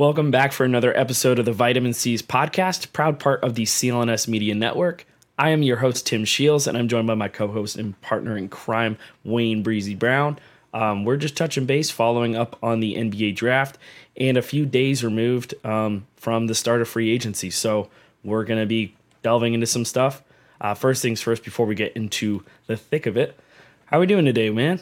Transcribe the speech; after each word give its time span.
Welcome 0.00 0.30
back 0.30 0.52
for 0.52 0.64
another 0.64 0.98
episode 0.98 1.38
of 1.38 1.44
the 1.44 1.52
Vitamin 1.52 1.92
C's 1.92 2.22
podcast, 2.22 2.90
proud 2.94 3.18
part 3.18 3.44
of 3.44 3.54
the 3.54 3.64
CLNS 3.64 4.28
Media 4.28 4.54
Network. 4.54 5.04
I 5.38 5.50
am 5.50 5.62
your 5.62 5.76
host, 5.76 6.06
Tim 6.06 6.24
Shields, 6.24 6.66
and 6.66 6.78
I'm 6.78 6.88
joined 6.88 7.06
by 7.06 7.14
my 7.16 7.28
co 7.28 7.48
host 7.48 7.76
and 7.76 8.00
partner 8.00 8.34
in 8.34 8.48
crime, 8.48 8.96
Wayne 9.24 9.62
Breezy 9.62 9.94
Brown. 9.94 10.38
Um, 10.72 11.04
we're 11.04 11.18
just 11.18 11.36
touching 11.36 11.66
base 11.66 11.90
following 11.90 12.34
up 12.34 12.56
on 12.62 12.80
the 12.80 12.94
NBA 12.94 13.36
draft 13.36 13.76
and 14.16 14.38
a 14.38 14.42
few 14.42 14.64
days 14.64 15.04
removed 15.04 15.52
um, 15.66 16.06
from 16.16 16.46
the 16.46 16.54
start 16.54 16.80
of 16.80 16.88
free 16.88 17.10
agency. 17.10 17.50
So 17.50 17.90
we're 18.24 18.44
going 18.44 18.60
to 18.60 18.66
be 18.66 18.94
delving 19.22 19.52
into 19.52 19.66
some 19.66 19.84
stuff. 19.84 20.22
Uh, 20.62 20.72
first 20.72 21.02
things 21.02 21.20
first, 21.20 21.44
before 21.44 21.66
we 21.66 21.74
get 21.74 21.92
into 21.94 22.42
the 22.68 22.76
thick 22.78 23.04
of 23.04 23.18
it, 23.18 23.38
how 23.84 23.98
are 23.98 24.00
we 24.00 24.06
doing 24.06 24.24
today, 24.24 24.48
man? 24.48 24.80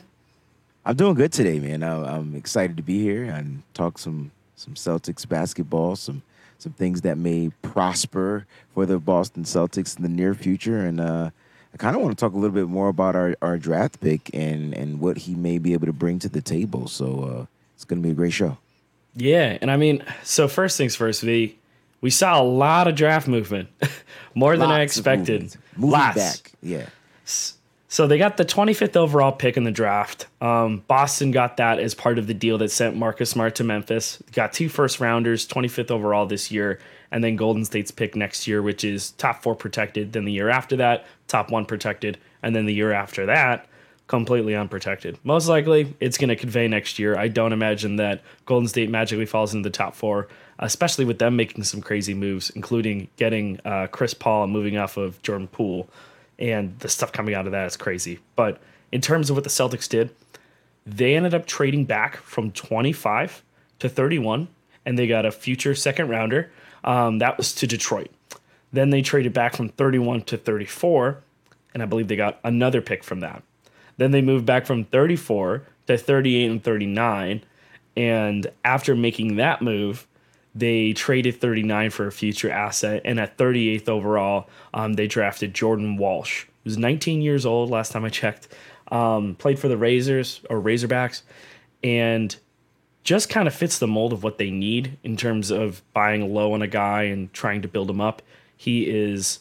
I'm 0.87 0.95
doing 0.95 1.15
good 1.15 1.33
today, 1.33 1.59
man. 1.59 1.83
I'm 1.83 2.37
excited 2.37 2.77
to 2.77 2.85
be 2.85 3.03
here 3.03 3.25
and 3.25 3.65
talk 3.75 3.99
some 3.99 4.31
some 4.59 4.75
Celtics 4.75 5.27
basketball, 5.27 5.97
some 5.97 6.23
some 6.59 6.73
things 6.73 7.03
that 7.03 7.17
may 7.17 7.51
prosper 7.63 8.45
for 8.75 8.85
the 8.85 8.99
Boston 8.99 9.45
Celtics 9.45 9.97
in 9.97 10.03
the 10.03 10.09
near 10.09 10.35
future, 10.35 10.81
and 10.81 11.01
uh, 11.01 11.31
I 11.73 11.77
kind 11.77 11.95
of 11.95 12.03
want 12.03 12.19
to 12.19 12.21
talk 12.21 12.33
a 12.33 12.37
little 12.37 12.55
bit 12.55 12.67
more 12.67 12.89
about 12.89 13.15
our, 13.15 13.37
our 13.41 13.57
draft 13.57 14.01
pick 14.01 14.31
and 14.35 14.75
and 14.75 15.01
what 15.01 15.19
he 15.19 15.35
may 15.35 15.59
be 15.59 15.73
able 15.73 15.87
to 15.87 15.93
bring 15.93 16.19
to 16.21 16.29
the 16.29 16.41
table. 16.41 16.89
So 16.89 17.23
uh, 17.23 17.47
it's 17.75 17.85
going 17.85 18.03
to 18.03 18.07
be 18.07 18.11
a 18.11 18.15
great 18.15 18.33
show. 18.33 18.59
Yeah, 19.15 19.59
and 19.61 19.71
I 19.71 19.77
mean, 19.77 20.05
so 20.23 20.49
first 20.49 20.77
things 20.77 20.97
first, 20.97 21.23
V. 21.23 21.57
We 22.01 22.11
saw 22.11 22.41
a 22.41 22.45
lot 22.45 22.87
of 22.87 22.95
draft 22.95 23.27
movement, 23.27 23.69
more 24.35 24.57
Lots 24.57 24.61
than 24.61 24.71
I 24.71 24.83
expected. 24.83 25.57
Lots. 25.77 26.17
back, 26.17 26.53
yeah. 26.63 26.87
So 27.91 28.07
they 28.07 28.19
got 28.19 28.37
the 28.37 28.45
25th 28.45 28.97
overall 28.97 29.33
pick 29.33 29.57
in 29.57 29.65
the 29.65 29.71
draft. 29.71 30.27
Um, 30.43 30.85
Boston 30.87 31.31
got 31.31 31.57
that 31.57 31.79
as 31.79 31.95
part 31.95 32.19
of 32.19 32.27
the 32.27 32.35
deal 32.35 32.59
that 32.59 32.71
sent 32.71 32.97
Marcus 32.97 33.31
Smart 33.31 33.55
to 33.57 33.65
Memphis. 33.65 34.23
Got 34.33 34.53
two 34.53 34.69
first 34.69 35.01
rounders, 35.01 35.49
25th 35.49 35.91
overall 35.91 36.27
this 36.27 36.51
year, 36.51 36.81
and 37.11 37.25
then 37.25 37.37
Golden 37.37 37.65
State's 37.65 37.91
pick 37.91 38.15
next 38.15 38.47
year, 38.47 38.61
which 38.61 38.85
is 38.85 39.13
top 39.13 39.43
four 39.43 39.55
protected. 39.55 40.13
Then 40.13 40.27
the 40.27 40.33
year 40.33 40.51
after 40.51 40.77
that, 40.77 41.07
top 41.29 41.51
one 41.51 41.65
protected, 41.65 42.19
and 42.43 42.55
then 42.55 42.67
the 42.67 42.75
year 42.75 42.93
after 42.93 43.25
that, 43.25 43.67
completely 44.07 44.55
unprotected. 44.55 45.19
Most 45.25 45.49
likely, 45.49 45.97
it's 45.99 46.19
going 46.19 46.29
to 46.29 46.37
convey 46.37 46.69
next 46.69 46.99
year. 46.99 47.17
I 47.17 47.29
don't 47.29 47.55
imagine 47.55 47.97
that 47.97 48.21
Golden 48.45 48.69
State 48.69 48.91
magically 48.91 49.27
falls 49.27 49.55
into 49.55 49.67
the 49.67 49.73
top 49.73 49.95
four, 49.95 50.29
especially 50.59 51.07
with 51.07 51.19
them 51.19 51.37
making 51.37 51.65
some 51.65 51.81
crazy 51.81 52.13
moves, 52.13 52.51
including 52.51 53.09
getting 53.17 53.61
uh, 53.65 53.87
Chris 53.87 54.13
Paul 54.13 54.45
and 54.45 54.53
moving 54.53 54.77
off 54.77 54.99
of 54.99 55.23
Jordan 55.23 55.49
Poole 55.49 55.89
and 56.39 56.79
the 56.79 56.89
stuff 56.89 57.13
coming 57.13 57.35
out 57.35 57.47
of 57.47 57.53
that 57.53 57.67
is 57.67 57.77
crazy. 57.77 58.21
But 58.37 58.61
in 58.93 59.01
terms 59.01 59.31
of 59.31 59.37
what 59.37 59.45
the 59.45 59.51
Celtics 59.51 59.89
did, 59.89 60.11
they 60.87 61.15
ended 61.15 61.35
up 61.35 61.47
trading 61.47 61.85
back 61.85 62.17
from 62.17 62.51
25 62.53 63.43
to 63.81 63.89
31, 63.89 64.49
and 64.87 64.99
they 64.99 65.07
got 65.07 65.27
a 65.27 65.31
future 65.31 65.75
second 65.75 66.09
rounder. 66.09 66.51
Um, 66.85 67.19
that 67.19 67.37
was 67.37 67.55
to 67.57 67.67
Detroit. 67.67 68.11
Then 68.73 68.91
they 68.91 69.03
traded 69.03 69.33
back 69.33 69.57
from 69.57 69.69
31 69.69 70.23
to 70.23 70.37
34, 70.37 71.23
and 71.75 71.83
I 71.83 71.87
believe 71.87 72.09
they 72.09 72.17
got 72.17 72.39
another 72.45 72.81
pick 72.81 73.05
from 73.05 73.21
that. 73.21 73.43
Then 73.99 74.13
they 74.13 74.23
moved 74.23 74.47
back 74.47 74.65
from 74.65 74.85
34 74.85 75.65
to 75.89 75.99
38 75.99 76.51
and 76.51 76.63
39. 76.63 77.43
And 77.97 78.47
after 78.65 78.95
making 78.95 79.37
that 79.37 79.61
move, 79.61 80.07
they 80.59 80.93
traded 80.93 81.41
39 81.41 81.91
for 81.91 82.07
a 82.07 82.13
future 82.13 82.51
asset, 82.51 83.03
and 83.05 83.21
at 83.21 83.37
38th 83.37 83.89
overall, 83.89 84.49
um, 84.75 84.95
they 84.95 85.07
drafted 85.07 85.55
Jordan 85.55 85.97
Walsh. 85.97 86.45
He 86.65 86.69
was 86.69 86.79
19 86.79 87.23
years 87.23 87.47
old 87.47 87.71
last 87.71 87.93
time 87.93 88.05
I 88.05 88.09
checked. 88.09 88.49
Um, 88.91 89.35
played 89.35 89.59
for 89.59 89.69
the 89.69 89.77
Razors 89.77 90.41
or 90.49 90.61
Razorbacks, 90.61 91.23
and 91.85 92.35
just 93.05 93.29
kind 93.29 93.47
of 93.47 93.55
fits 93.55 93.79
the 93.79 93.87
mold 93.87 94.13
of 94.13 94.23
what 94.23 94.39
they 94.39 94.51
need 94.51 94.99
in 95.03 95.17
terms 95.17 95.51
of 95.51 95.83
buying 95.93 96.35
low 96.35 96.53
on 96.53 96.63
a 96.63 96.67
guy 96.67 97.05
and 97.05 97.33
trying 97.33 97.63
to 97.63 97.69
build 97.69 97.89
him 97.89 98.01
up. 98.01 98.23
He 98.57 98.89
is 98.89 99.41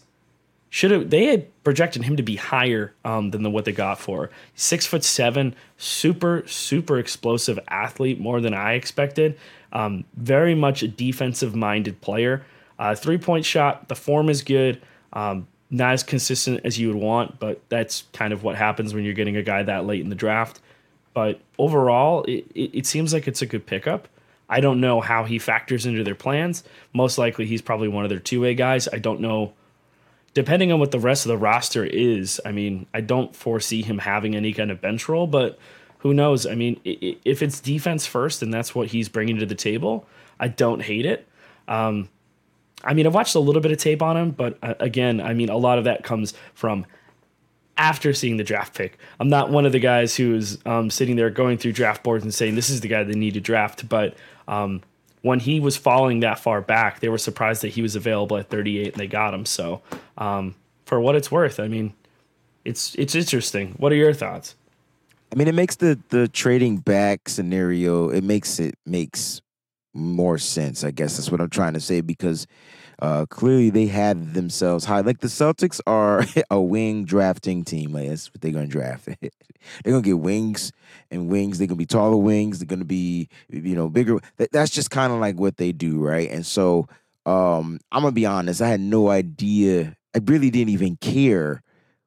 should 0.69 0.91
have 0.91 1.09
they 1.09 1.25
had 1.25 1.63
projected 1.63 2.03
him 2.03 2.17
to 2.17 2.23
be 2.23 2.35
higher 2.35 2.94
um, 3.06 3.31
than 3.31 3.44
the, 3.44 3.50
what 3.50 3.66
they 3.66 3.72
got 3.72 4.00
for 4.00 4.29
six 4.56 4.85
foot 4.85 5.03
seven, 5.03 5.56
super 5.77 6.44
super 6.45 7.00
explosive 7.00 7.59
athlete, 7.69 8.19
more 8.19 8.41
than 8.41 8.53
I 8.53 8.73
expected. 8.73 9.38
Um, 9.73 10.05
very 10.16 10.55
much 10.55 10.83
a 10.83 10.88
defensive 10.88 11.55
minded 11.55 12.01
player. 12.01 12.45
Uh, 12.79 12.95
three 12.95 13.17
point 13.17 13.45
shot, 13.45 13.88
the 13.88 13.95
form 13.95 14.29
is 14.29 14.41
good. 14.41 14.81
Um, 15.13 15.47
not 15.69 15.94
as 15.94 16.03
consistent 16.03 16.61
as 16.63 16.79
you 16.79 16.88
would 16.88 16.97
want, 16.97 17.39
but 17.39 17.61
that's 17.69 18.03
kind 18.13 18.31
of 18.31 18.44
what 18.44 18.56
happens 18.56 18.94
when 18.94 19.03
you're 19.03 19.13
getting 19.13 19.35
a 19.35 19.44
guy 19.44 19.63
that 19.63 19.85
late 19.85 20.01
in 20.01 20.09
the 20.09 20.16
draft. 20.16 20.61
But 21.13 21.41
overall, 21.57 22.23
it, 22.23 22.45
it, 22.56 22.77
it 22.79 22.85
seems 22.85 23.13
like 23.13 23.27
it's 23.27 23.41
a 23.41 23.45
good 23.45 23.66
pickup. 23.66 24.07
I 24.50 24.61
don't 24.61 24.79
know 24.79 25.01
how 25.01 25.25
he 25.25 25.39
factors 25.39 25.85
into 25.85 26.03
their 26.03 26.16
plans. 26.16 26.63
Most 26.94 27.17
likely, 27.17 27.45
he's 27.45 27.61
probably 27.61 27.88
one 27.88 28.06
of 28.06 28.09
their 28.09 28.19
two 28.19 28.41
way 28.41 28.56
guys. 28.56 28.88
I 28.88 29.00
don't 29.00 29.19
know. 29.19 29.53
Depending 30.33 30.72
on 30.72 30.79
what 30.79 30.91
the 30.91 31.00
rest 31.00 31.25
of 31.25 31.29
the 31.29 31.38
roster 31.38 31.83
is, 31.83 32.39
I 32.45 32.51
mean, 32.51 32.85
I 32.94 33.01
don't 33.01 33.35
foresee 33.35 33.81
him 33.81 33.97
having 33.97 34.35
any 34.35 34.53
kind 34.53 34.69
of 34.69 34.79
bench 34.79 35.09
role, 35.09 35.27
but 35.27 35.57
who 35.99 36.13
knows? 36.13 36.45
I 36.45 36.55
mean, 36.55 36.79
if 36.83 37.41
it's 37.41 37.59
defense 37.59 38.05
first 38.05 38.41
and 38.41 38.53
that's 38.53 38.75
what 38.75 38.87
he's 38.87 39.09
bringing 39.09 39.37
to 39.37 39.45
the 39.45 39.55
table, 39.55 40.05
I 40.39 40.47
don't 40.47 40.81
hate 40.81 41.05
it. 41.05 41.27
Um, 41.67 42.09
I 42.83 42.93
mean, 42.93 43.07
I've 43.07 43.13
watched 43.13 43.35
a 43.35 43.39
little 43.39 43.61
bit 43.61 43.71
of 43.71 43.77
tape 43.77 44.01
on 44.01 44.15
him, 44.15 44.31
but 44.31 44.57
uh, 44.61 44.75
again, 44.79 45.19
I 45.19 45.33
mean, 45.33 45.49
a 45.49 45.57
lot 45.57 45.77
of 45.77 45.85
that 45.85 46.03
comes 46.03 46.33
from 46.53 46.85
after 47.77 48.13
seeing 48.13 48.37
the 48.37 48.43
draft 48.43 48.75
pick. 48.75 48.97
I'm 49.19 49.29
not 49.29 49.49
one 49.49 49.65
of 49.65 49.71
the 49.71 49.79
guys 49.79 50.15
who's 50.15 50.59
um, 50.65 50.89
sitting 50.89 51.15
there 51.15 51.29
going 51.29 51.57
through 51.57 51.73
draft 51.73 52.03
boards 52.03 52.23
and 52.23 52.33
saying 52.33 52.55
this 52.55 52.69
is 52.69 52.81
the 52.81 52.87
guy 52.87 53.03
they 53.03 53.13
need 53.13 53.33
to 53.35 53.41
draft. 53.41 53.87
But 53.89 54.15
um, 54.47 54.81
when 55.21 55.39
he 55.39 55.59
was 55.59 55.77
falling 55.77 56.21
that 56.21 56.39
far 56.39 56.61
back, 56.61 56.99
they 56.99 57.09
were 57.09 57.17
surprised 57.17 57.61
that 57.63 57.69
he 57.69 57.81
was 57.81 57.95
available 57.95 58.37
at 58.37 58.49
38 58.49 58.93
and 58.93 58.95
they 58.95 59.07
got 59.07 59.33
him. 59.33 59.45
So 59.45 59.81
um, 60.17 60.55
for 60.85 61.00
what 61.00 61.15
it's 61.15 61.31
worth, 61.31 61.59
I 61.59 61.67
mean, 61.67 61.93
it's 62.65 62.95
it's 62.95 63.15
interesting. 63.15 63.75
What 63.77 63.91
are 63.91 63.95
your 63.95 64.13
thoughts? 64.13 64.55
I 65.31 65.35
mean, 65.35 65.47
it 65.47 65.56
makes 65.56 65.75
the 65.75 66.00
the 66.09 66.27
trading 66.27 66.77
back 66.77 67.29
scenario. 67.29 68.09
It 68.09 68.24
makes 68.24 68.59
it 68.59 68.75
makes 68.85 69.41
more 69.94 70.38
sense. 70.38 70.83
I 70.83 70.91
guess 70.91 71.18
that's 71.18 71.31
what 71.31 71.41
I'm 71.41 71.50
trying 71.50 71.74
to 71.74 71.81
say 71.81 72.01
because 72.01 72.47
uh, 73.00 73.25
clearly 73.27 73.69
they 73.69 73.88
had 73.88 74.33
themselves 74.33 74.85
high. 74.85 75.01
Like 75.01 75.19
the 75.19 75.27
Celtics 75.27 75.79
are 75.85 76.25
a 76.50 76.62
wing 76.62 77.06
drafting 77.06 77.63
team. 77.63 77.91
Like 77.91 78.09
that's 78.09 78.33
what 78.33 78.41
they're 78.41 78.51
gonna 78.51 78.68
draft. 78.68 79.06
they're 79.19 79.31
gonna 79.85 80.01
get 80.01 80.19
wings 80.19 80.71
and 81.12 81.29
wings. 81.29 81.57
They're 81.57 81.68
gonna 81.68 81.77
be 81.77 81.85
taller 81.85 82.18
wings. 82.18 82.59
They're 82.59 82.68
gonna 82.68 82.85
be 82.85 83.27
you 83.50 83.75
know 83.75 83.89
bigger. 83.89 84.19
That, 84.38 84.51
that's 84.51 84.71
just 84.71 84.91
kind 84.91 85.12
of 85.12 85.19
like 85.19 85.39
what 85.39 85.57
they 85.57 85.71
do, 85.71 86.00
right? 86.00 86.29
And 86.29 86.45
so 86.45 86.88
um, 87.25 87.79
I'm 87.91 88.03
gonna 88.03 88.13
be 88.13 88.25
honest. 88.25 88.62
I 88.62 88.69
had 88.69 88.79
no 88.79 89.09
idea. 89.09 89.95
I 90.15 90.19
really 90.24 90.50
didn't 90.50 90.69
even 90.69 90.95
care 90.95 91.62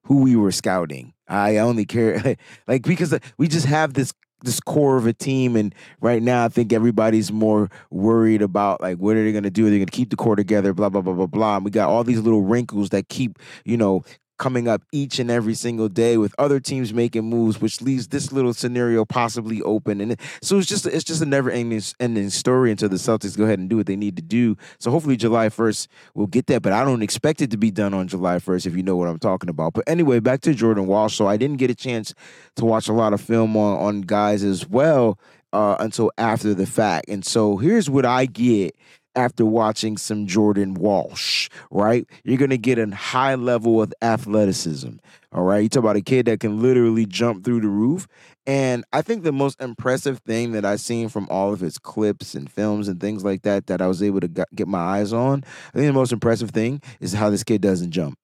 who 0.04 0.22
we 0.22 0.34
were 0.34 0.52
scouting. 0.52 1.12
I 1.30 1.58
only 1.58 1.86
care 1.86 2.36
like 2.66 2.82
because 2.82 3.12
uh, 3.12 3.20
we 3.38 3.48
just 3.48 3.66
have 3.66 3.94
this 3.94 4.12
this 4.42 4.60
core 4.60 4.96
of 4.96 5.06
a 5.06 5.12
team. 5.12 5.56
And 5.56 5.74
right 6.00 6.22
now, 6.22 6.44
I 6.44 6.48
think 6.48 6.72
everybody's 6.72 7.30
more 7.30 7.70
worried 7.90 8.42
about 8.42 8.80
like 8.80 8.98
what 8.98 9.16
are 9.16 9.24
they 9.24 9.40
to 9.40 9.50
do? 9.50 9.66
Are 9.66 9.70
they 9.70 9.78
to 9.78 9.86
keep 9.86 10.10
the 10.10 10.16
core 10.16 10.36
together? 10.36 10.74
Blah 10.74 10.88
blah 10.88 11.00
blah 11.00 11.14
blah 11.14 11.26
blah. 11.26 11.56
And 11.56 11.64
we 11.64 11.70
got 11.70 11.88
all 11.88 12.04
these 12.04 12.20
little 12.20 12.42
wrinkles 12.42 12.90
that 12.90 13.08
keep 13.08 13.38
you 13.64 13.76
know 13.76 14.02
coming 14.40 14.66
up 14.66 14.82
each 14.90 15.18
and 15.18 15.30
every 15.30 15.54
single 15.54 15.88
day 15.88 16.16
with 16.16 16.34
other 16.38 16.58
teams 16.58 16.92
making 16.92 17.24
moves, 17.24 17.60
which 17.60 17.80
leaves 17.82 18.08
this 18.08 18.32
little 18.32 18.54
scenario 18.54 19.04
possibly 19.04 19.60
open. 19.62 20.00
And 20.00 20.18
so 20.42 20.58
it's 20.58 20.66
just 20.66 20.86
it's 20.86 21.04
just 21.04 21.22
a 21.22 21.26
never 21.26 21.50
ending, 21.50 21.82
ending 22.00 22.30
story 22.30 22.70
until 22.70 22.88
the 22.88 22.96
Celtics 22.96 23.36
go 23.36 23.44
ahead 23.44 23.58
and 23.58 23.68
do 23.68 23.76
what 23.76 23.86
they 23.86 23.96
need 23.96 24.16
to 24.16 24.22
do. 24.22 24.56
So 24.78 24.90
hopefully 24.90 25.16
July 25.16 25.48
1st 25.48 25.86
we'll 26.14 26.26
get 26.26 26.46
that, 26.46 26.62
but 26.62 26.72
I 26.72 26.84
don't 26.84 27.02
expect 27.02 27.42
it 27.42 27.50
to 27.52 27.58
be 27.58 27.70
done 27.70 27.94
on 27.94 28.08
July 28.08 28.36
1st 28.36 28.66
if 28.66 28.74
you 28.74 28.82
know 28.82 28.96
what 28.96 29.08
I'm 29.08 29.18
talking 29.18 29.50
about. 29.50 29.74
But 29.74 29.84
anyway, 29.86 30.18
back 30.20 30.40
to 30.40 30.54
Jordan 30.54 30.86
Walsh. 30.86 31.14
So 31.14 31.28
I 31.28 31.36
didn't 31.36 31.58
get 31.58 31.70
a 31.70 31.74
chance 31.74 32.14
to 32.56 32.64
watch 32.64 32.88
a 32.88 32.94
lot 32.94 33.12
of 33.12 33.20
film 33.20 33.56
on, 33.56 33.78
on 33.78 34.00
guys 34.00 34.42
as 34.42 34.66
well 34.66 35.18
uh, 35.52 35.76
until 35.80 36.10
after 36.16 36.54
the 36.54 36.66
fact. 36.66 37.08
And 37.08 37.24
so 37.24 37.56
here's 37.58 37.90
what 37.90 38.06
I 38.06 38.26
get 38.26 38.74
after 39.16 39.44
watching 39.44 39.96
some 39.96 40.26
Jordan 40.26 40.74
Walsh, 40.74 41.48
right? 41.70 42.06
You're 42.24 42.38
going 42.38 42.50
to 42.50 42.58
get 42.58 42.78
a 42.78 42.94
high 42.94 43.34
level 43.34 43.82
of 43.82 43.92
athleticism, 44.02 44.90
all 45.32 45.44
right? 45.44 45.62
You 45.62 45.68
talk 45.68 45.82
about 45.82 45.96
a 45.96 46.02
kid 46.02 46.26
that 46.26 46.40
can 46.40 46.62
literally 46.62 47.06
jump 47.06 47.44
through 47.44 47.60
the 47.62 47.68
roof. 47.68 48.06
And 48.46 48.84
I 48.92 49.02
think 49.02 49.22
the 49.22 49.32
most 49.32 49.60
impressive 49.60 50.20
thing 50.20 50.52
that 50.52 50.64
I've 50.64 50.80
seen 50.80 51.08
from 51.08 51.26
all 51.30 51.52
of 51.52 51.60
his 51.60 51.78
clips 51.78 52.34
and 52.34 52.50
films 52.50 52.88
and 52.88 53.00
things 53.00 53.24
like 53.24 53.42
that 53.42 53.66
that 53.66 53.82
I 53.82 53.86
was 53.86 54.02
able 54.02 54.20
to 54.20 54.28
get 54.28 54.68
my 54.68 54.78
eyes 54.78 55.12
on, 55.12 55.42
I 55.44 55.78
think 55.78 55.86
the 55.86 55.92
most 55.92 56.12
impressive 56.12 56.50
thing 56.50 56.82
is 57.00 57.12
how 57.12 57.30
this 57.30 57.44
kid 57.44 57.60
doesn't 57.60 57.90
jump. 57.90 58.19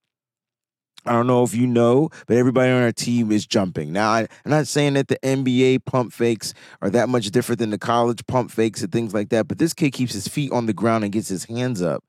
I 1.06 1.12
don't 1.12 1.26
know 1.26 1.44
if 1.44 1.54
you 1.54 1.66
know, 1.66 2.10
but 2.26 2.36
everybody 2.36 2.70
on 2.70 2.82
our 2.82 2.92
team 2.92 3.30
is 3.30 3.46
jumping. 3.46 3.92
Now, 3.92 4.10
I, 4.10 4.20
am 4.20 4.50
not 4.50 4.66
saying 4.66 4.94
that 4.94 5.08
the 5.08 5.18
NBA 5.22 5.84
pump 5.84 6.12
fakes 6.12 6.52
are 6.82 6.90
that 6.90 7.08
much 7.08 7.30
different 7.30 7.60
than 7.60 7.70
the 7.70 7.78
college 7.78 8.26
pump 8.26 8.50
fakes 8.50 8.82
and 8.82 8.90
things 8.90 9.14
like 9.14 9.28
that, 9.28 9.46
but 9.46 9.58
this 9.58 9.72
kid 9.72 9.92
keeps 9.92 10.12
his 10.12 10.26
feet 10.26 10.50
on 10.52 10.66
the 10.66 10.72
ground 10.72 11.04
and 11.04 11.12
gets 11.12 11.28
his 11.28 11.44
hands 11.44 11.80
up. 11.80 12.04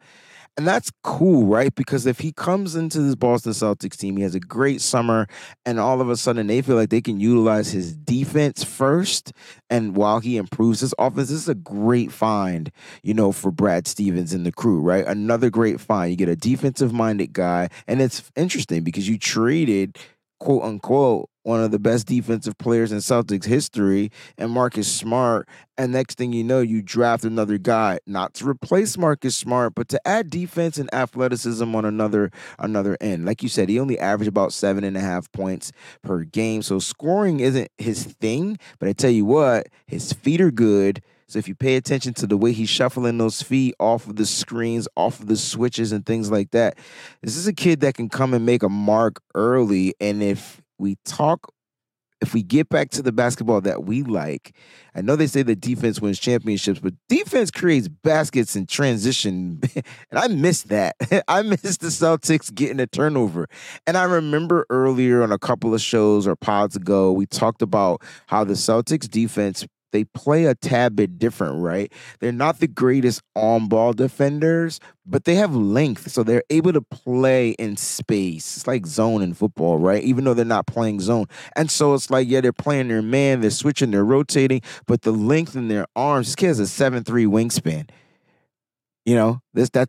And 0.58 0.68
that's 0.68 0.92
cool, 1.04 1.46
right? 1.46 1.74
Because 1.76 2.08
if 2.08 2.18
he 2.20 2.32
comes 2.32 2.76
into 2.76 3.00
this 3.00 3.14
Boston 3.14 3.52
Celtics 3.52 3.96
team, 3.96 4.18
he 4.18 4.24
has 4.24 4.34
a 4.34 4.40
great 4.40 4.82
summer, 4.82 5.28
and 5.68 5.80
all 5.80 6.02
of 6.02 6.10
a 6.10 6.18
sudden 6.18 6.48
they 6.48 6.64
feel 6.64 6.76
like 6.76 6.90
they 6.90 7.00
can 7.00 7.20
utilize 7.20 7.70
his 7.72 7.96
defense 7.96 8.64
first. 8.64 9.34
And 9.70 9.96
while 9.96 10.20
he 10.20 10.36
improves 10.36 10.80
his 10.80 10.96
offense, 10.98 11.30
this 11.30 11.42
is 11.42 11.48
a 11.48 11.54
great 11.54 12.12
find, 12.12 12.72
you 13.04 13.14
know, 13.14 13.32
for 13.32 13.52
Brad 13.52 13.86
Stevens 13.86 14.34
and 14.34 14.48
the 14.48 14.52
crew, 14.52 14.80
right? 14.80 15.06
Another 15.06 15.52
great 15.52 15.80
find. 15.80 16.10
You 16.10 16.18
get 16.18 16.28
a 16.28 16.36
defensive 16.36 16.92
minded 16.92 17.34
guy. 17.34 17.70
And 17.88 18.02
it's 18.02 18.32
interesting 18.36 18.84
because 18.84 19.08
you 19.08 19.20
traded 19.20 20.00
quote 20.40 20.64
unquote 20.64 21.30
one 21.48 21.64
of 21.64 21.72
the 21.72 21.80
best 21.80 22.08
defensive 22.08 22.58
players 22.58 22.92
in 22.92 22.98
Celtics 22.98 23.46
history 23.46 24.12
and 24.38 24.52
Marcus 24.52 24.92
Smart. 24.92 25.48
And 25.78 25.94
next 25.94 26.18
thing 26.18 26.34
you 26.34 26.44
know, 26.44 26.60
you 26.60 26.82
draft 26.82 27.24
another 27.24 27.58
guy, 27.58 28.00
not 28.06 28.34
to 28.36 28.48
replace 28.48 28.98
Marcus 28.98 29.36
Smart, 29.36 29.74
but 29.74 29.88
to 29.90 30.08
add 30.08 30.30
defense 30.30 30.78
and 30.78 30.94
athleticism 30.94 31.74
on 31.74 31.86
another 31.86 32.32
another 32.60 32.98
end. 33.00 33.26
Like 33.26 33.42
you 33.42 33.48
said, 33.48 33.70
he 33.70 33.80
only 33.80 33.98
averaged 33.98 34.28
about 34.28 34.52
seven 34.52 34.84
and 34.84 34.98
a 34.98 35.00
half 35.00 35.32
points 35.32 35.72
per 36.02 36.26
game. 36.26 36.62
So 36.64 36.80
scoring 36.80 37.40
isn't 37.40 37.72
his 37.78 38.04
thing. 38.04 38.60
But 38.80 38.90
I 38.90 38.94
tell 38.94 39.12
you 39.12 39.24
what, 39.24 39.68
his 39.86 40.12
feet 40.12 40.42
are 40.42 40.52
good. 40.52 41.02
So 41.30 41.40
if 41.40 41.48
you 41.48 41.56
pay 41.56 41.76
attention 41.78 42.14
to 42.16 42.28
the 42.28 42.38
way 42.38 42.52
he's 42.52 42.70
shuffling 42.70 43.18
those 43.18 43.42
feet 43.42 43.74
off 43.80 44.08
of 44.08 44.18
the 44.18 44.26
screens, 44.26 44.88
off 44.98 45.22
of 45.22 45.28
the 45.28 45.38
switches 45.38 45.94
and 45.94 46.06
things 46.06 46.30
like 46.30 46.52
that, 46.52 46.78
this 47.22 47.38
is 47.38 47.48
a 47.48 47.54
kid 47.54 47.80
that 47.82 47.96
can 47.96 48.10
come 48.10 48.34
and 48.34 48.46
make 48.46 48.64
a 48.64 48.70
mark 48.70 49.22
early. 49.34 49.94
And 50.02 50.22
if 50.22 50.62
we 50.78 50.98
talk 51.06 51.52
if 52.22 52.34
we 52.34 52.42
get 52.42 52.70
back 52.70 52.90
to 52.90 53.02
the 53.02 53.12
basketball 53.12 53.62
that 53.62 53.84
we 53.84 54.02
like, 54.04 54.56
I 54.96 55.02
know 55.02 55.16
they 55.16 55.28
say 55.28 55.44
that 55.44 55.62
defense 55.62 56.02
wins 56.02 56.20
championships, 56.20 56.80
but 56.80 56.94
defense 57.08 57.52
creates 57.52 57.88
baskets 57.88 58.56
in 58.56 58.66
transition. 58.66 59.62
and 59.76 60.20
I 60.20 60.28
miss 60.28 60.64
that. 60.64 60.96
I 61.28 61.44
miss 61.44 61.78
the 61.78 61.88
Celtics 61.88 62.54
getting 62.54 62.80
a 62.80 62.88
turnover. 62.88 63.48
And 63.86 63.98
I 63.98 64.04
remember 64.04 64.66
earlier 64.70 65.22
on 65.22 65.32
a 65.32 65.38
couple 65.38 65.74
of 65.74 65.82
shows 65.82 66.28
or 66.28 66.36
pods 66.36 66.76
ago, 66.76 67.12
we 67.12 67.28
talked 67.28 67.62
about 67.62 68.02
how 68.28 68.44
the 68.44 68.54
Celtics 68.54 69.10
defense 69.10 69.66
they 69.92 70.04
play 70.04 70.46
a 70.46 70.56
tad 70.56 70.96
bit 70.96 71.18
different, 71.18 71.62
right? 71.62 71.92
They're 72.20 72.32
not 72.32 72.60
the 72.60 72.68
greatest 72.68 73.22
on 73.36 73.68
ball 73.68 73.94
defenders, 73.94 74.80
but 75.06 75.24
they 75.24 75.36
have 75.36 75.56
length. 75.56 76.12
So 76.12 76.24
they're 76.24 76.44
able 76.50 76.74
to 76.74 76.82
play 76.82 77.52
in 77.52 77.78
space. 77.78 78.58
It's 78.58 78.68
like 78.68 78.86
zone 78.86 79.22
in 79.22 79.34
football, 79.34 79.78
right? 79.78 80.04
Even 80.04 80.24
though 80.24 80.34
they're 80.34 80.46
not 80.46 80.68
playing 80.68 81.00
zone. 81.00 81.26
And 81.56 81.72
so 81.72 81.94
it's 81.94 82.10
like, 82.10 82.28
yeah, 82.28 82.42
they're 82.42 82.54
playing 82.54 82.90
their 82.90 83.02
man, 83.02 83.42
they're 83.42 83.50
switching, 83.50 83.92
they're 83.92 84.06
rotating, 84.06 84.62
but 84.86 85.04
the 85.04 85.12
length 85.12 85.56
in 85.56 85.68
their 85.68 85.88
arms, 85.96 86.28
this 86.28 86.36
kid 86.36 86.48
has 86.48 86.60
a 86.60 86.68
7 86.68 87.04
3 87.04 87.26
wingspan. 87.26 87.90
You 89.06 89.16
know, 89.16 89.42
this 89.54 89.70
that 89.70 89.88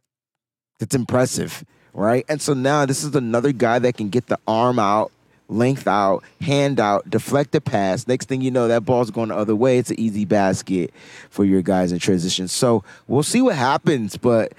that's 0.79 0.95
impressive, 0.95 1.65
right? 1.93 2.25
And 2.29 2.41
so 2.41 2.55
now 2.55 2.87
this 2.87 3.03
is 3.03 3.15
another 3.17 3.50
guy 3.50 3.81
that 3.81 3.97
can 3.97 4.11
get 4.11 4.27
the 4.29 4.39
arm 4.47 4.79
out 4.79 5.11
length 5.49 5.87
out, 5.87 6.23
hand 6.41 6.79
out, 6.79 7.09
deflect 7.09 7.53
the 7.53 7.61
pass. 7.61 8.06
Next 8.06 8.29
thing 8.29 8.41
you 8.41 8.50
know, 8.50 8.69
that 8.69 8.85
ball's 8.85 9.11
going 9.11 9.31
the 9.31 9.37
other 9.37 9.56
way. 9.56 9.79
It's 9.79 9.91
an 9.91 9.99
easy 9.99 10.25
basket 10.25 10.93
for 11.31 11.45
your 11.45 11.62
guys 11.62 11.93
in 11.93 11.99
transition. 11.99 12.49
So 12.49 12.85
we'll 13.06 13.23
see 13.23 13.43
what 13.43 13.56
happens, 13.56 14.17
but 14.17 14.53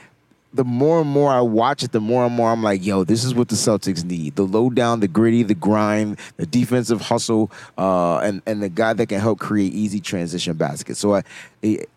the 0.51 0.63
more 0.63 1.01
and 1.01 1.09
more 1.09 1.31
I 1.31 1.41
watch 1.41 1.83
it, 1.83 1.91
the 1.91 1.99
more 1.99 2.25
and 2.25 2.35
more 2.35 2.49
I'm 2.49 2.63
like, 2.63 2.83
yo, 2.83 3.03
this 3.03 3.23
is 3.23 3.35
what 3.35 3.49
the 3.49 3.55
Celtics 3.55 4.03
need. 4.03 4.35
The 4.35 4.43
low 4.43 4.71
down, 4.71 4.99
the 4.99 5.07
gritty, 5.07 5.43
the 5.43 5.53
grind, 5.53 6.17
the 6.37 6.47
defensive 6.47 7.01
hustle, 7.01 7.51
uh, 7.77 8.17
and, 8.17 8.41
and 8.47 8.63
the 8.63 8.69
guy 8.69 8.93
that 8.93 9.05
can 9.07 9.19
help 9.19 9.39
create 9.39 9.73
easy 9.73 9.99
transition 9.99 10.55
baskets. 10.57 10.99
So 10.99 11.15
I, 11.15 11.23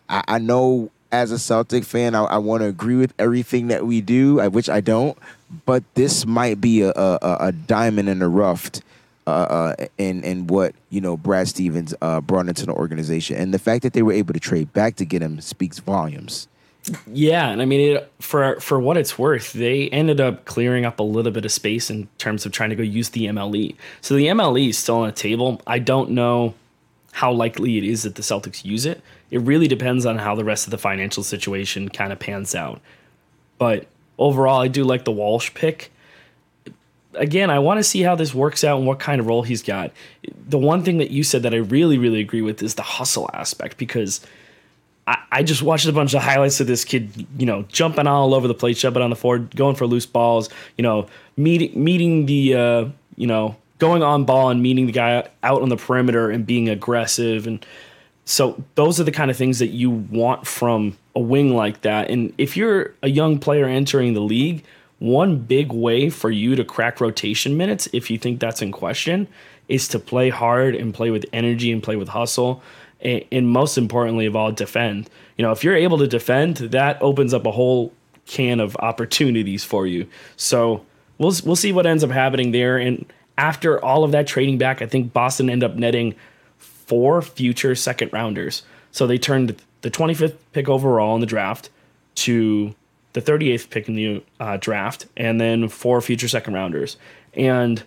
I 0.07 0.37
know 0.37 0.91
as 1.13 1.31
a 1.31 1.39
Celtic 1.39 1.85
fan, 1.85 2.15
I, 2.15 2.23
I 2.23 2.37
want 2.39 2.61
to 2.61 2.67
agree 2.67 2.95
with 2.95 3.13
everything 3.19 3.67
that 3.67 3.85
we 3.85 4.01
do, 4.01 4.41
which 4.49 4.67
I 4.67 4.81
don't. 4.81 5.17
But 5.65 5.83
this 5.93 6.25
might 6.25 6.59
be 6.59 6.81
a, 6.81 6.89
a, 6.89 7.37
a 7.39 7.51
diamond 7.51 8.09
in 8.09 8.19
the 8.19 8.27
rough 8.27 8.71
uh, 9.25 9.29
uh, 9.29 9.85
in 9.97 10.23
in 10.23 10.47
what 10.47 10.75
you 10.89 10.99
know 10.99 11.15
Brad 11.15 11.47
Stevens 11.47 11.93
uh, 12.01 12.19
brought 12.19 12.47
into 12.49 12.65
the 12.65 12.73
organization, 12.73 13.37
and 13.37 13.53
the 13.53 13.59
fact 13.59 13.83
that 13.83 13.93
they 13.93 14.01
were 14.01 14.11
able 14.11 14.33
to 14.33 14.39
trade 14.39 14.73
back 14.73 14.95
to 14.97 15.05
get 15.05 15.21
him 15.21 15.39
speaks 15.39 15.79
volumes. 15.79 16.47
Yeah, 17.07 17.47
and 17.49 17.61
I 17.61 17.65
mean, 17.65 17.95
it, 17.95 18.11
for 18.19 18.59
for 18.59 18.79
what 18.79 18.97
it's 18.97 19.17
worth, 19.17 19.53
they 19.53 19.87
ended 19.89 20.19
up 20.19 20.43
clearing 20.43 20.83
up 20.83 20.99
a 20.99 21.03
little 21.03 21.31
bit 21.31 21.45
of 21.45 21.51
space 21.51 21.89
in 21.89 22.09
terms 22.17 22.45
of 22.45 22.51
trying 22.51 22.71
to 22.71 22.75
go 22.75 22.83
use 22.83 23.09
the 23.09 23.27
MLE. 23.27 23.75
So 24.01 24.15
the 24.15 24.27
MLE 24.27 24.69
is 24.69 24.77
still 24.77 24.97
on 24.97 25.07
the 25.07 25.13
table. 25.13 25.61
I 25.65 25.79
don't 25.79 26.11
know 26.11 26.55
how 27.13 27.31
likely 27.31 27.77
it 27.77 27.83
is 27.83 28.03
that 28.03 28.15
the 28.15 28.21
Celtics 28.21 28.65
use 28.65 28.85
it 28.85 29.01
it 29.33 29.41
really 29.41 29.67
depends 29.67 30.05
on 30.05 30.19
how 30.19 30.35
the 30.35 30.43
rest 30.43 30.67
of 30.67 30.71
the 30.71 30.77
financial 30.77 31.23
situation 31.23 31.89
kind 31.89 32.13
of 32.13 32.19
pans 32.19 32.53
out. 32.53 32.79
But 33.57 33.87
overall, 34.19 34.61
I 34.61 34.67
do 34.67 34.83
like 34.83 35.05
the 35.05 35.11
Walsh 35.11 35.51
pick. 35.55 35.91
Again, 37.15 37.49
I 37.49 37.57
want 37.57 37.79
to 37.79 37.83
see 37.83 38.03
how 38.03 38.13
this 38.13 38.35
works 38.35 38.63
out 38.63 38.77
and 38.77 38.85
what 38.85 38.99
kind 38.99 39.19
of 39.19 39.25
role 39.25 39.41
he's 39.41 39.63
got. 39.63 39.91
The 40.47 40.59
one 40.59 40.83
thing 40.83 40.99
that 40.99 41.09
you 41.09 41.23
said 41.23 41.41
that 41.41 41.53
I 41.55 41.57
really, 41.57 41.97
really 41.97 42.19
agree 42.19 42.43
with 42.43 42.61
is 42.61 42.75
the 42.75 42.83
hustle 42.83 43.27
aspect 43.33 43.79
because 43.79 44.21
I, 45.07 45.17
I 45.31 45.41
just 45.41 45.63
watched 45.63 45.87
a 45.87 45.93
bunch 45.93 46.13
of 46.13 46.21
highlights 46.21 46.59
of 46.59 46.67
this 46.67 46.85
kid, 46.85 47.25
you 47.35 47.47
know, 47.47 47.63
jumping 47.69 48.05
all 48.05 48.35
over 48.35 48.47
the 48.47 48.53
place, 48.53 48.79
jumping 48.79 49.01
on 49.01 49.09
the 49.09 49.15
floor, 49.15 49.39
going 49.39 49.75
for 49.75 49.87
loose 49.87 50.05
balls, 50.05 50.47
you 50.77 50.83
know, 50.83 51.07
meeting 51.37 51.83
meeting 51.83 52.27
the 52.27 52.53
uh, 52.53 52.85
you 53.15 53.25
know, 53.25 53.55
going 53.79 54.03
on 54.03 54.25
ball 54.25 54.49
and 54.49 54.61
meeting 54.61 54.85
the 54.85 54.91
guy 54.91 55.27
out 55.41 55.61
on 55.61 55.69
the 55.69 55.77
perimeter 55.77 56.29
and 56.29 56.45
being 56.45 56.69
aggressive 56.69 57.47
and 57.47 57.65
so 58.25 58.63
those 58.75 58.99
are 58.99 59.03
the 59.03 59.11
kind 59.11 59.29
of 59.29 59.37
things 59.37 59.59
that 59.59 59.67
you 59.67 59.89
want 59.89 60.47
from 60.47 60.97
a 61.15 61.19
wing 61.19 61.55
like 61.55 61.81
that. 61.81 62.09
And 62.09 62.33
if 62.37 62.55
you're 62.55 62.93
a 63.03 63.09
young 63.09 63.37
player 63.37 63.65
entering 63.65 64.13
the 64.13 64.21
league, 64.21 64.63
one 64.99 65.39
big 65.39 65.71
way 65.73 66.09
for 66.09 66.31
you 66.31 66.55
to 66.55 66.63
crack 66.63 67.01
rotation 67.01 67.57
minutes, 67.57 67.89
if 67.91 68.09
you 68.09 68.17
think 68.17 68.39
that's 68.39 68.61
in 68.61 68.71
question, 68.71 69.27
is 69.67 69.87
to 69.89 69.99
play 69.99 70.29
hard 70.29 70.75
and 70.75 70.93
play 70.93 71.11
with 71.11 71.25
energy 71.33 71.71
and 71.71 71.83
play 71.83 71.95
with 71.95 72.09
hustle. 72.09 72.63
And, 73.01 73.25
and 73.31 73.49
most 73.49 73.77
importantly 73.77 74.25
of 74.25 74.35
all, 74.35 74.51
defend. 74.51 75.09
You 75.37 75.43
know, 75.43 75.51
if 75.51 75.63
you're 75.63 75.75
able 75.75 75.97
to 75.97 76.07
defend, 76.07 76.57
that 76.57 77.01
opens 77.01 77.33
up 77.33 77.45
a 77.45 77.51
whole 77.51 77.91
can 78.25 78.61
of 78.61 78.77
opportunities 78.77 79.65
for 79.65 79.85
you. 79.85 80.07
So 80.37 80.85
we'll 81.17 81.33
we'll 81.43 81.57
see 81.57 81.73
what 81.73 81.85
ends 81.85 82.05
up 82.05 82.11
happening 82.11 82.51
there. 82.51 82.77
And 82.77 83.05
after 83.37 83.83
all 83.83 84.03
of 84.03 84.11
that 84.11 84.27
trading 84.27 84.57
back, 84.57 84.81
I 84.81 84.85
think 84.85 85.13
Boston 85.13 85.49
ended 85.49 85.69
up 85.69 85.77
netting 85.77 86.15
four 86.57 87.21
future 87.21 87.75
second 87.75 88.11
rounders. 88.13 88.63
So 88.91 89.07
they 89.07 89.17
turned 89.17 89.55
the 89.81 89.91
25th 89.91 90.35
pick 90.51 90.69
overall 90.69 91.15
in 91.15 91.21
the 91.21 91.27
draft 91.27 91.69
to 92.15 92.75
the 93.13 93.21
38th 93.21 93.69
pick 93.69 93.87
in 93.87 93.95
the 93.95 94.23
uh, 94.39 94.57
draft, 94.57 95.05
and 95.15 95.39
then 95.39 95.69
four 95.69 96.01
future 96.01 96.27
second 96.27 96.53
rounders. 96.53 96.97
And 97.33 97.83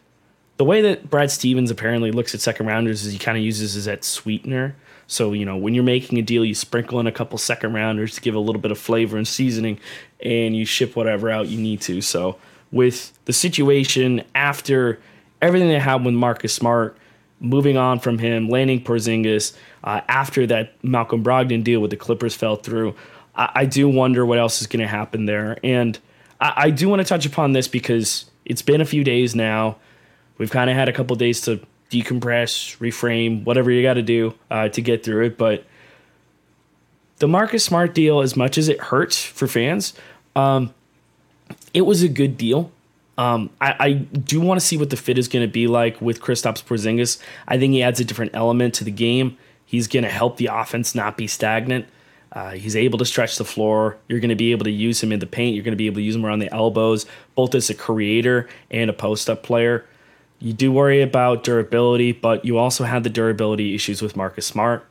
the 0.57 0.65
way 0.65 0.81
that 0.83 1.11
Brad 1.11 1.31
Stevens 1.31 1.71
apparently 1.71 2.11
looks 2.11 2.35
at 2.35 2.41
second 2.41 2.67
rounders 2.67 3.05
is 3.05 3.13
he 3.13 3.19
kind 3.19 3.37
of 3.37 3.45
uses 3.45 3.77
as 3.77 3.85
that 3.85 4.05
sweetener. 4.05 4.75
So, 5.09 5.33
you 5.33 5.45
know, 5.45 5.57
when 5.57 5.75
you're 5.75 5.85
making 5.85 6.19
a 6.19 6.23
deal, 6.23 6.45
you 6.45 6.55
sprinkle 6.55 6.99
in 6.99 7.07
a 7.07 7.13
couple 7.13 7.39
second 7.39 7.75
rounders 7.75 8.15
to 8.15 8.21
give 8.21 8.35
a 8.35 8.41
little 8.41 8.61
bit 8.61 8.71
of 8.71 8.79
flavor 8.79 9.17
and 9.17 9.27
seasoning, 9.27 9.79
and 10.21 10.57
you 10.57 10.65
ship 10.65 10.97
whatever 10.97 11.31
out 11.31 11.49
you 11.49 11.61
need 11.61 11.81
to. 11.83 12.01
So, 12.01 12.39
with 12.73 13.13
the 13.27 13.33
situation 13.33 14.25
after 14.35 15.01
everything 15.43 15.69
that 15.69 15.81
happened 15.81 16.07
with 16.07 16.15
Marcus 16.15 16.53
Smart, 16.53 16.97
moving 17.41 17.77
on 17.77 17.99
from 18.01 18.19
him, 18.19 18.49
landing 18.49 18.83
Porzingis 18.83 19.55
uh, 19.85 20.01
after 20.09 20.47
that 20.47 20.73
Malcolm 20.83 21.23
Brogdon 21.23 21.63
deal 21.63 21.81
with 21.81 21.91
the 21.91 21.97
Clippers 21.97 22.35
fell 22.35 22.57
through. 22.57 22.95
I, 23.35 23.51
I 23.55 23.65
do 23.67 23.89
wonder 23.89 24.25
what 24.25 24.39
else 24.39 24.61
is 24.61 24.67
going 24.67 24.81
to 24.81 24.89
happen 24.89 25.27
there. 25.27 25.59
And 25.63 25.99
I, 26.41 26.53
I 26.57 26.71
do 26.71 26.89
want 26.89 27.01
to 27.01 27.09
touch 27.09 27.27
upon 27.27 27.53
this 27.53 27.69
because 27.69 28.31
it's 28.45 28.63
been 28.63 28.81
a 28.81 28.87
few 28.87 29.05
days 29.05 29.35
now. 29.35 29.77
We've 30.39 30.51
kind 30.51 30.71
of 30.71 30.77
had 30.77 30.89
a 30.89 30.93
couple 30.93 31.17
days 31.17 31.43
to 31.43 31.61
decompress, 31.91 32.79
reframe, 32.79 33.45
whatever 33.45 33.71
you 33.71 33.83
got 33.83 33.95
to 33.95 34.03
do 34.03 34.35
uh, 34.51 34.69
to 34.71 34.81
get 34.81 35.05
through 35.05 35.27
it. 35.27 35.39
But 35.39 35.65
the 37.19 37.29
Marcus 37.29 37.65
Smart 37.65 37.95
deal, 37.95 38.21
as 38.21 38.37
much 38.37 38.59
as 38.59 38.69
it 38.69 38.81
hurts 38.81 39.23
for 39.23 39.47
fans, 39.47 39.95
um, 40.35 40.75
it 41.73 41.83
was 41.83 42.03
a 42.03 42.09
good 42.09 42.37
deal. 42.37 42.71
Um, 43.19 43.51
I, 43.61 43.75
I, 43.79 43.93
do 43.93 44.41
want 44.43 44.61
to 44.61 44.67
see 44.67 44.77
what 44.77 44.91
the 44.91 44.97
fit 44.97 45.17
is 45.17 45.27
going 45.27 45.47
to 45.47 45.51
be 45.51 45.67
like 45.67 46.03
with 46.03 46.21
Kristaps 46.21 46.63
Porzingis. 46.63 47.19
I 47.49 47.59
think 47.59 47.73
he 47.73 47.83
adds 47.83 47.99
a 47.99 48.05
different 48.05 48.33
element 48.35 48.75
to 48.75 48.85
the 48.85 48.91
game. 48.91 49.39
He's 49.65 49.89
going 49.89 50.03
to 50.03 50.11
help 50.11 50.37
the 50.37 50.47
offense 50.53 50.95
not 50.95 51.17
be 51.17 51.27
stagnant. 51.27 51.87
Uh, 52.31 52.51
he's 52.51 52.77
able 52.77 52.99
to 52.99 53.07
stretch 53.07 53.39
the 53.39 53.45
floor. 53.45 53.97
You're 54.09 54.21
going 54.21 54.29
to 54.29 54.37
be 54.37 54.53
able 54.53 54.65
to 54.65 54.71
use 54.71 55.03
him 55.03 55.13
in 55.13 55.21
the 55.21 55.27
paint. 55.27 55.55
You're 55.55 55.65
going 55.65 55.73
to 55.73 55.77
be 55.77 55.87
able 55.87 55.97
to 55.97 56.03
use 56.03 56.15
him 56.15 56.27
around 56.27 56.41
the 56.41 56.53
elbows, 56.53 57.07
both 57.35 57.55
as 57.55 57.71
a 57.71 57.75
creator 57.75 58.49
and 58.71 58.91
a 58.91 58.93
post 58.93 59.31
up 59.31 59.43
player. 59.43 59.87
You 60.39 60.53
do 60.53 60.71
worry 60.71 61.01
about 61.01 61.45
durability, 61.45 62.13
but 62.13 62.45
you 62.45 62.59
also 62.59 62.85
have 62.85 63.05
the 63.05 63.09
durability 63.09 63.75
issues 63.75 64.03
with 64.03 64.17
Marcus 64.17 64.47
Smart. 64.47 64.85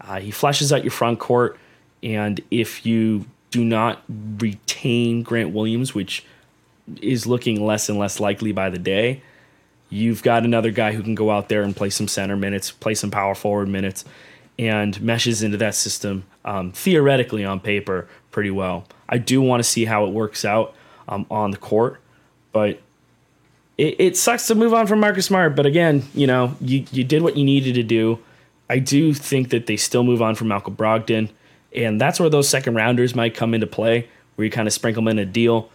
Uh, 0.00 0.18
he 0.18 0.32
flashes 0.32 0.72
out 0.72 0.82
your 0.82 0.90
front 0.90 1.20
court, 1.20 1.56
and 2.02 2.40
if 2.50 2.84
you 2.84 3.26
do 3.52 3.64
not 3.64 4.02
retain 4.08 5.22
Grant 5.22 5.52
Williams, 5.52 5.94
which 5.94 6.24
is 7.02 7.26
looking 7.26 7.64
less 7.64 7.88
and 7.88 7.98
less 7.98 8.20
likely 8.20 8.52
by 8.52 8.70
the 8.70 8.78
day, 8.78 9.22
you've 9.88 10.22
got 10.22 10.44
another 10.44 10.70
guy 10.70 10.92
who 10.92 11.02
can 11.02 11.14
go 11.14 11.30
out 11.30 11.48
there 11.48 11.62
and 11.62 11.74
play 11.74 11.90
some 11.90 12.08
center 12.08 12.36
minutes, 12.36 12.70
play 12.70 12.94
some 12.94 13.10
power 13.10 13.34
forward 13.34 13.68
minutes, 13.68 14.04
and 14.58 15.00
meshes 15.00 15.42
into 15.42 15.56
that 15.56 15.74
system 15.74 16.24
um, 16.44 16.72
theoretically 16.72 17.44
on 17.44 17.60
paper 17.60 18.08
pretty 18.30 18.50
well. 18.50 18.86
I 19.08 19.18
do 19.18 19.40
want 19.40 19.60
to 19.60 19.68
see 19.68 19.84
how 19.84 20.04
it 20.06 20.10
works 20.12 20.44
out 20.44 20.74
um, 21.08 21.26
on 21.30 21.50
the 21.50 21.56
court, 21.56 22.00
but 22.52 22.80
it, 23.76 23.96
it 23.98 24.16
sucks 24.16 24.46
to 24.48 24.54
move 24.54 24.74
on 24.74 24.86
from 24.86 25.00
Marcus 25.00 25.26
Smart. 25.26 25.56
But 25.56 25.66
again, 25.66 26.04
you 26.14 26.26
know, 26.26 26.54
you, 26.60 26.84
you 26.92 27.04
did 27.04 27.22
what 27.22 27.36
you 27.36 27.44
needed 27.44 27.74
to 27.74 27.82
do. 27.82 28.18
I 28.68 28.78
do 28.78 29.12
think 29.14 29.50
that 29.50 29.66
they 29.66 29.76
still 29.76 30.04
move 30.04 30.22
on 30.22 30.34
from 30.36 30.48
Malcolm 30.48 30.76
Brogdon, 30.76 31.30
and 31.74 32.00
that's 32.00 32.20
where 32.20 32.30
those 32.30 32.48
second 32.48 32.74
rounders 32.74 33.14
might 33.14 33.34
come 33.34 33.54
into 33.54 33.66
play, 33.66 34.08
where 34.36 34.44
you 34.44 34.50
kind 34.50 34.68
of 34.68 34.74
sprinkle 34.74 35.02
them 35.02 35.08
in 35.08 35.18
a 35.18 35.26
deal. 35.26 35.70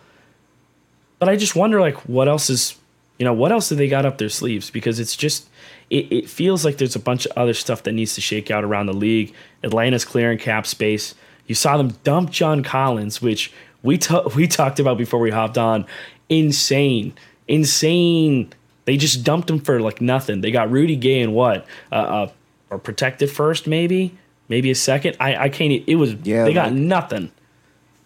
But 1.19 1.29
I 1.29 1.35
just 1.35 1.55
wonder, 1.55 1.79
like, 1.79 1.97
what 2.07 2.27
else 2.27 2.49
is, 2.49 2.75
you 3.17 3.25
know, 3.25 3.33
what 3.33 3.51
else 3.51 3.69
do 3.69 3.75
they 3.75 3.87
got 3.87 4.05
up 4.05 4.17
their 4.17 4.29
sleeves? 4.29 4.69
Because 4.69 4.99
it's 4.99 5.15
just, 5.15 5.47
it, 5.89 6.11
it 6.11 6.29
feels 6.29 6.65
like 6.65 6.77
there's 6.77 6.95
a 6.95 6.99
bunch 6.99 7.25
of 7.25 7.31
other 7.37 7.53
stuff 7.53 7.83
that 7.83 7.93
needs 7.93 8.15
to 8.15 8.21
shake 8.21 8.51
out 8.51 8.63
around 8.63 8.87
the 8.87 8.93
league. 8.93 9.33
Atlanta's 9.63 10.05
clearing 10.05 10.37
cap 10.37 10.67
space. 10.67 11.15
You 11.47 11.55
saw 11.55 11.77
them 11.77 11.89
dump 12.03 12.31
John 12.31 12.63
Collins, 12.63 13.21
which 13.21 13.51
we 13.83 13.97
t- 13.97 14.19
we 14.35 14.47
talked 14.47 14.79
about 14.79 14.97
before 14.97 15.19
we 15.19 15.31
hopped 15.31 15.57
on. 15.57 15.85
Insane, 16.29 17.13
insane. 17.47 18.51
They 18.85 18.97
just 18.97 19.23
dumped 19.23 19.49
him 19.49 19.59
for 19.59 19.79
like 19.79 20.01
nothing. 20.01 20.41
They 20.41 20.51
got 20.51 20.71
Rudy 20.71 20.95
Gay 20.95 21.21
and 21.21 21.33
what? 21.33 21.65
Uh, 21.91 21.95
uh 21.95 22.31
or 22.71 22.79
protected 22.79 23.29
first, 23.29 23.67
maybe, 23.67 24.17
maybe 24.49 24.71
a 24.71 24.75
second. 24.75 25.17
I 25.19 25.35
I 25.35 25.49
can't. 25.49 25.83
It 25.87 25.95
was 25.95 26.13
yeah. 26.23 26.45
They 26.45 26.53
got 26.53 26.73
nothing. 26.73 27.31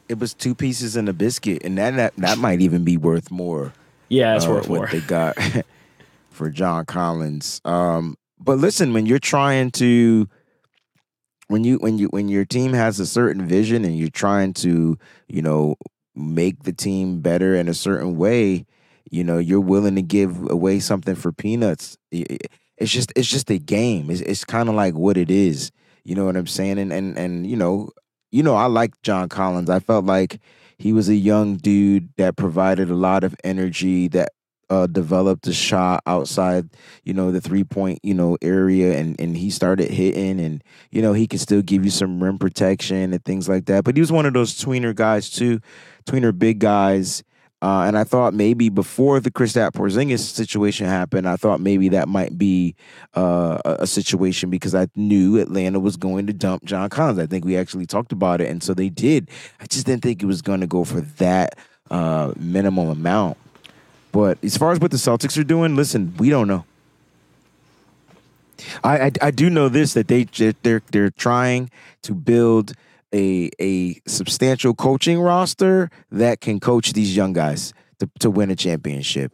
It 0.09 0.19
was 0.19 0.33
two 0.33 0.55
pieces 0.55 0.95
and 0.95 1.07
a 1.07 1.13
biscuit, 1.13 1.63
and 1.63 1.77
that 1.77 1.95
that, 1.95 2.15
that 2.17 2.37
might 2.37 2.61
even 2.61 2.83
be 2.83 2.97
worth 2.97 3.31
more. 3.31 3.73
Yeah, 4.09 4.35
it's 4.35 4.45
uh, 4.45 4.49
worth 4.49 4.67
what 4.67 4.77
more. 4.77 4.87
they 4.87 5.01
got 5.01 5.37
for 6.29 6.49
John 6.49 6.85
Collins. 6.85 7.61
Um, 7.63 8.17
but 8.39 8.57
listen, 8.57 8.93
when 8.93 9.05
you're 9.05 9.19
trying 9.19 9.71
to 9.71 10.27
when 11.47 11.63
you 11.63 11.77
when 11.77 11.97
you 11.97 12.07
when 12.07 12.27
your 12.27 12.45
team 12.45 12.73
has 12.73 12.99
a 12.99 13.05
certain 13.05 13.45
vision 13.47 13.85
and 13.85 13.97
you're 13.97 14.09
trying 14.09 14.53
to 14.53 14.97
you 15.27 15.41
know 15.41 15.75
make 16.15 16.63
the 16.63 16.73
team 16.73 17.21
better 17.21 17.55
in 17.55 17.69
a 17.69 17.73
certain 17.73 18.17
way 18.17 18.65
you 19.09 19.23
know 19.23 19.37
you're 19.37 19.61
willing 19.61 19.95
to 19.95 20.01
give 20.01 20.49
away 20.49 20.79
something 20.79 21.15
for 21.15 21.31
peanuts 21.31 21.97
it's 22.79 22.91
just 22.91 23.11
it's 23.15 23.27
just 23.27 23.51
a 23.51 23.57
game. 23.57 24.09
It's 24.09 24.21
it's 24.21 24.45
kind 24.45 24.69
of 24.69 24.75
like 24.75 24.95
what 24.95 25.17
it 25.17 25.29
is. 25.29 25.71
You 26.03 26.15
know 26.15 26.25
what 26.25 26.37
I'm 26.37 26.47
saying? 26.47 26.79
And 26.79 26.91
and 26.91 27.17
and 27.17 27.45
you 27.45 27.57
know, 27.57 27.89
you 28.31 28.43
know, 28.43 28.55
I 28.55 28.65
like 28.65 28.99
John 29.01 29.29
Collins. 29.29 29.69
I 29.69 29.79
felt 29.79 30.05
like 30.05 30.39
he 30.77 30.93
was 30.93 31.09
a 31.09 31.15
young 31.15 31.57
dude 31.57 32.09
that 32.17 32.37
provided 32.37 32.89
a 32.89 32.95
lot 32.95 33.23
of 33.23 33.35
energy 33.43 34.07
that 34.09 34.29
uh, 34.69 34.85
developed 34.87 35.47
a 35.47 35.53
shot 35.53 36.03
outside, 36.05 36.69
you 37.03 37.13
know, 37.13 37.31
the 37.31 37.41
three 37.41 37.63
point, 37.63 37.99
you 38.03 38.13
know, 38.13 38.37
area, 38.41 38.97
and 38.97 39.19
and 39.19 39.35
he 39.35 39.49
started 39.49 39.89
hitting, 39.89 40.39
and 40.39 40.63
you 40.91 41.01
know, 41.01 41.13
he 41.13 41.27
could 41.27 41.39
still 41.39 41.61
give 41.61 41.83
you 41.83 41.91
some 41.91 42.21
rim 42.21 42.37
protection 42.37 43.11
and 43.13 43.25
things 43.25 43.49
like 43.49 43.65
that. 43.65 43.83
But 43.83 43.97
he 43.97 44.01
was 44.01 44.11
one 44.11 44.25
of 44.25 44.33
those 44.33 44.53
tweener 44.53 44.93
guys 44.93 45.29
too, 45.29 45.59
tweener 46.05 46.37
big 46.37 46.59
guys 46.59 47.23
uh, 47.61 47.83
and 47.85 47.97
I 47.97 48.05
thought 48.05 48.33
maybe 48.33 48.69
before 48.69 49.19
the 49.19 49.31
Kristaps 49.31 49.71
Porzingis 49.71 50.19
situation 50.19 50.85
happened, 50.85 51.27
I 51.27 51.35
thought 51.35 51.59
maybe 51.59 51.89
that 51.89 52.07
might 52.07 52.37
be 52.37 52.73
uh, 53.15 53.59
a 53.65 53.85
situation 53.85 54.49
because 54.49 54.73
I 54.73 54.87
knew 54.95 55.37
Atlanta 55.37 55.79
was 55.79 55.97
going 55.97 56.27
to 56.27 56.33
dump 56.33 56.63
John 56.63 56.89
Collins. 56.89 57.19
I 57.19 57.25
think 57.25 57.43
we 57.43 57.57
actually 57.57 57.85
talked 57.85 58.13
about 58.13 58.39
it, 58.39 58.49
and 58.49 58.63
so 58.63 58.73
they 58.73 58.87
did. 58.87 59.29
I 59.59 59.65
just 59.65 59.85
didn't 59.85 60.03
think 60.03 60.23
it 60.23 60.25
was 60.25 60.41
going 60.41 60.61
to 60.61 60.67
go 60.67 60.85
for 60.85 61.01
that 61.01 61.57
uh, 61.91 62.31
minimum 62.37 62.87
amount. 62.87 63.37
But 64.13 64.37
as 64.41 64.55
far 64.55 64.71
as 64.71 64.79
what 64.79 64.91
the 64.91 64.97
Celtics 64.97 65.37
are 65.37 65.43
doing, 65.43 65.75
listen, 65.75 66.15
we 66.17 66.29
don't 66.29 66.47
know. 66.47 66.63
I, 68.83 68.99
I, 68.99 69.11
I 69.21 69.31
do 69.31 69.49
know 69.49 69.69
this 69.69 69.93
that 69.93 70.07
they 70.07 70.23
they're 70.63 70.81
they're 70.91 71.11
trying 71.11 71.71
to 72.03 72.13
build 72.13 72.73
a 73.13 73.49
a 73.59 73.99
substantial 74.07 74.73
coaching 74.73 75.19
roster 75.19 75.89
that 76.11 76.41
can 76.41 76.59
coach 76.59 76.93
these 76.93 77.15
young 77.15 77.33
guys 77.33 77.73
to, 77.99 78.09
to 78.19 78.29
win 78.29 78.51
a 78.51 78.55
championship. 78.55 79.33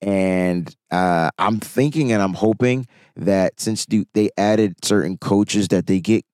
And 0.00 0.74
uh, 0.90 1.30
I'm 1.38 1.60
thinking 1.60 2.12
and 2.12 2.22
I'm 2.22 2.34
hoping 2.34 2.86
that 3.16 3.60
since 3.60 3.86
they 4.14 4.30
added 4.36 4.84
certain 4.84 5.18
coaches 5.18 5.68
that 5.68 5.86
they 5.86 6.00
get 6.00 6.24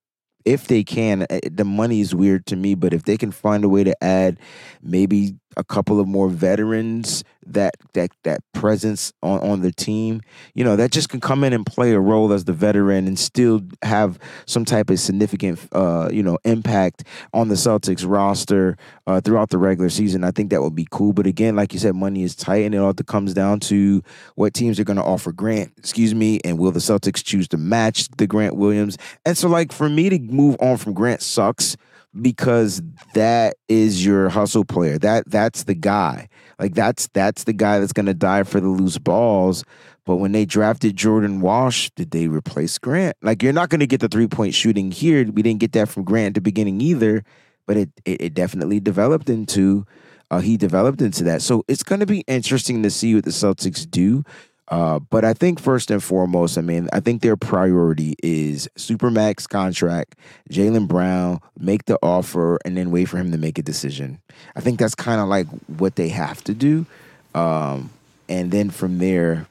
if 0.44 0.66
they 0.66 0.82
can, 0.82 1.26
eh, 1.30 1.40
the 1.50 1.64
money 1.64 2.00
is 2.00 2.14
weird 2.14 2.46
to 2.46 2.56
me, 2.56 2.74
but 2.74 2.92
if 2.92 3.04
they 3.04 3.16
can 3.16 3.30
find 3.30 3.64
a 3.64 3.68
way 3.68 3.84
to 3.84 4.02
add 4.02 4.38
maybe 4.82 5.36
a 5.56 5.64
couple 5.64 6.00
of 6.00 6.06
more 6.08 6.28
veterans 6.28 7.24
that 7.46 7.74
that 7.94 8.10
that 8.22 8.40
presence 8.52 9.12
on, 9.22 9.40
on 9.40 9.60
the 9.62 9.72
team, 9.72 10.20
you 10.54 10.64
know, 10.64 10.76
that 10.76 10.90
just 10.90 11.08
can 11.08 11.20
come 11.20 11.44
in 11.44 11.52
and 11.52 11.66
play 11.66 11.92
a 11.92 12.00
role 12.00 12.32
as 12.32 12.44
the 12.44 12.52
veteran 12.52 13.06
and 13.06 13.18
still 13.18 13.60
have 13.82 14.18
some 14.46 14.64
type 14.64 14.90
of 14.90 15.00
significant 15.00 15.58
uh, 15.72 16.08
you 16.12 16.22
know, 16.22 16.38
impact 16.44 17.04
on 17.34 17.48
the 17.48 17.54
Celtics 17.54 18.04
roster 18.08 18.76
uh, 19.06 19.20
throughout 19.20 19.50
the 19.50 19.58
regular 19.58 19.90
season. 19.90 20.24
I 20.24 20.30
think 20.30 20.50
that 20.50 20.62
would 20.62 20.74
be 20.74 20.86
cool. 20.90 21.12
But 21.12 21.26
again, 21.26 21.56
like 21.56 21.72
you 21.72 21.78
said, 21.78 21.94
money 21.94 22.22
is 22.22 22.34
tight 22.34 22.64
and 22.64 22.74
it 22.74 22.78
all 22.78 22.94
comes 22.94 23.34
down 23.34 23.60
to 23.60 24.02
what 24.36 24.54
teams 24.54 24.78
are 24.78 24.84
gonna 24.84 25.04
offer 25.04 25.32
Grant, 25.32 25.72
excuse 25.76 26.14
me, 26.14 26.40
and 26.44 26.58
will 26.58 26.70
the 26.70 26.78
Celtics 26.78 27.24
choose 27.24 27.48
to 27.48 27.56
match 27.56 28.08
the 28.16 28.26
Grant 28.26 28.56
Williams? 28.56 28.96
And 29.24 29.36
so 29.36 29.48
like 29.48 29.72
for 29.72 29.88
me 29.88 30.08
to 30.10 30.18
move 30.18 30.56
on 30.60 30.76
from 30.76 30.92
Grant 30.92 31.22
sucks 31.22 31.76
because 32.20 32.82
that 33.14 33.56
is 33.68 34.04
your 34.04 34.28
hustle 34.28 34.64
player. 34.64 34.98
That 34.98 35.30
that's 35.30 35.64
the 35.64 35.74
guy. 35.74 36.28
Like 36.58 36.74
that's 36.74 37.08
that's 37.14 37.44
the 37.44 37.52
guy 37.52 37.78
that's 37.78 37.92
gonna 37.92 38.14
die 38.14 38.42
for 38.42 38.60
the 38.60 38.68
loose 38.68 38.98
balls. 38.98 39.64
But 40.04 40.16
when 40.16 40.32
they 40.32 40.44
drafted 40.44 40.96
Jordan 40.96 41.40
Walsh, 41.40 41.90
did 41.94 42.10
they 42.10 42.26
replace 42.26 42.76
Grant? 42.78 43.16
Like 43.22 43.42
you're 43.42 43.52
not 43.52 43.70
gonna 43.70 43.86
get 43.86 44.00
the 44.00 44.08
three 44.08 44.28
point 44.28 44.54
shooting 44.54 44.90
here. 44.90 45.24
We 45.30 45.42
didn't 45.42 45.60
get 45.60 45.72
that 45.72 45.88
from 45.88 46.04
Grant 46.04 46.28
at 46.28 46.34
the 46.34 46.40
beginning 46.40 46.80
either. 46.80 47.24
But 47.66 47.76
it 47.76 47.90
it, 48.04 48.22
it 48.22 48.34
definitely 48.34 48.80
developed 48.80 49.30
into 49.30 49.86
uh, 50.30 50.40
he 50.40 50.56
developed 50.56 51.00
into 51.00 51.24
that. 51.24 51.42
So 51.42 51.64
it's 51.68 51.82
gonna 51.82 52.06
be 52.06 52.24
interesting 52.26 52.82
to 52.82 52.90
see 52.90 53.14
what 53.14 53.24
the 53.24 53.30
Celtics 53.30 53.88
do. 53.88 54.24
Uh, 54.72 54.98
but 54.98 55.22
I 55.22 55.34
think 55.34 55.60
first 55.60 55.90
and 55.90 56.02
foremost, 56.02 56.56
I 56.56 56.62
mean, 56.62 56.88
I 56.94 57.00
think 57.00 57.20
their 57.20 57.36
priority 57.36 58.16
is 58.22 58.70
Supermax 58.78 59.46
contract, 59.46 60.16
Jaylen 60.50 60.88
Brown, 60.88 61.42
make 61.58 61.84
the 61.84 61.98
offer, 62.02 62.58
and 62.64 62.74
then 62.74 62.90
wait 62.90 63.04
for 63.04 63.18
him 63.18 63.32
to 63.32 63.36
make 63.36 63.58
a 63.58 63.62
decision. 63.62 64.18
I 64.56 64.60
think 64.60 64.78
that's 64.78 64.94
kind 64.94 65.20
of 65.20 65.28
like 65.28 65.46
what 65.66 65.96
they 65.96 66.08
have 66.08 66.42
to 66.44 66.54
do. 66.54 66.86
Um, 67.34 67.90
and 68.30 68.50
then 68.50 68.70
from 68.70 68.96
there, 68.96 69.46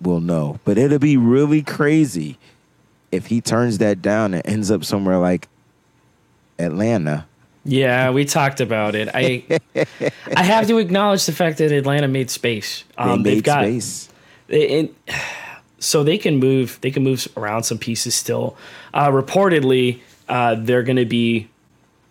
we'll 0.00 0.20
know. 0.20 0.60
But 0.64 0.78
it'll 0.78 1.00
be 1.00 1.16
really 1.16 1.62
crazy 1.62 2.38
if 3.10 3.26
he 3.26 3.40
turns 3.40 3.78
that 3.78 4.00
down 4.00 4.32
and 4.32 4.46
ends 4.46 4.70
up 4.70 4.84
somewhere 4.84 5.18
like 5.18 5.48
Atlanta. 6.60 7.26
Yeah, 7.64 8.10
we 8.10 8.24
talked 8.26 8.60
about 8.60 8.94
it. 8.94 9.08
I 9.12 9.42
I 10.36 10.42
have 10.44 10.68
to 10.68 10.78
acknowledge 10.78 11.26
the 11.26 11.32
fact 11.32 11.58
that 11.58 11.72
Atlanta 11.72 12.06
made 12.06 12.30
space. 12.30 12.84
Um, 12.96 13.24
they 13.24 13.34
have 13.36 13.44
got 13.44 13.64
space 13.64 14.08
so 15.78 16.04
they 16.04 16.18
can 16.18 16.38
move 16.38 16.78
they 16.80 16.90
can 16.90 17.02
move 17.02 17.26
around 17.36 17.64
some 17.64 17.78
pieces 17.78 18.14
still. 18.14 18.56
Uh, 18.94 19.08
reportedly, 19.10 20.00
uh, 20.28 20.54
they're 20.58 20.82
going 20.82 20.96
to 20.96 21.04
be 21.04 21.48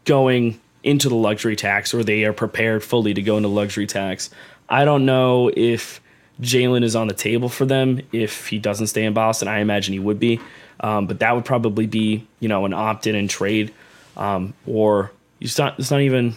going 0.05 0.59
into 0.83 1.09
the 1.09 1.15
luxury 1.15 1.55
tax, 1.55 1.93
or 1.93 2.03
they 2.03 2.25
are 2.25 2.33
prepared 2.33 2.83
fully 2.83 3.13
to 3.13 3.21
go 3.21 3.37
into 3.37 3.49
luxury 3.49 3.87
tax. 3.87 4.29
I 4.69 4.85
don't 4.85 5.05
know 5.05 5.51
if 5.55 6.01
Jaylen 6.41 6.83
is 6.83 6.95
on 6.95 7.07
the 7.07 7.13
table 7.13 7.49
for 7.49 7.65
them 7.65 8.01
if 8.11 8.47
he 8.47 8.57
doesn't 8.57 8.87
stay 8.87 9.05
in 9.05 9.13
Boston. 9.13 9.47
I 9.47 9.59
imagine 9.59 9.93
he 9.93 9.99
would 9.99 10.19
be, 10.19 10.39
um, 10.79 11.07
but 11.07 11.19
that 11.19 11.35
would 11.35 11.45
probably 11.45 11.87
be 11.87 12.27
you 12.39 12.49
know 12.49 12.65
an 12.65 12.73
opt 12.73 13.07
in 13.07 13.15
and 13.15 13.29
trade, 13.29 13.73
um, 14.17 14.53
or 14.65 15.11
it's 15.39 15.57
not. 15.57 15.79
It's 15.79 15.91
not 15.91 16.01
even. 16.01 16.35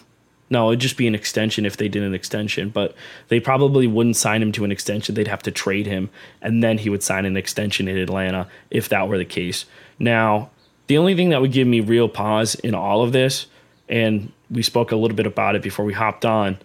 No, 0.54 0.70
it'd 0.70 0.78
just 0.78 0.96
be 0.96 1.08
an 1.08 1.16
extension 1.16 1.66
if 1.66 1.78
they 1.78 1.88
did 1.88 2.04
an 2.04 2.14
extension, 2.14 2.68
but 2.68 2.94
they 3.26 3.40
probably 3.40 3.88
wouldn't 3.88 4.14
sign 4.14 4.40
him 4.40 4.52
to 4.52 4.64
an 4.64 4.70
extension. 4.70 5.16
They'd 5.16 5.26
have 5.26 5.42
to 5.42 5.50
trade 5.50 5.84
him, 5.84 6.10
and 6.40 6.62
then 6.62 6.78
he 6.78 6.88
would 6.88 7.02
sign 7.02 7.24
an 7.24 7.36
extension 7.36 7.88
in 7.88 7.98
Atlanta 7.98 8.46
if 8.70 8.88
that 8.90 9.08
were 9.08 9.18
the 9.18 9.24
case. 9.24 9.64
Now, 9.98 10.50
the 10.86 10.96
only 10.96 11.16
thing 11.16 11.30
that 11.30 11.40
would 11.40 11.50
give 11.50 11.66
me 11.66 11.80
real 11.80 12.08
pause 12.08 12.54
in 12.54 12.72
all 12.72 13.02
of 13.02 13.10
this, 13.10 13.46
and 13.88 14.30
we 14.48 14.62
spoke 14.62 14.92
a 14.92 14.96
little 14.96 15.16
bit 15.16 15.26
about 15.26 15.56
it 15.56 15.62
before 15.62 15.84
we 15.84 15.92
hopped 15.92 16.24
on, 16.24 16.56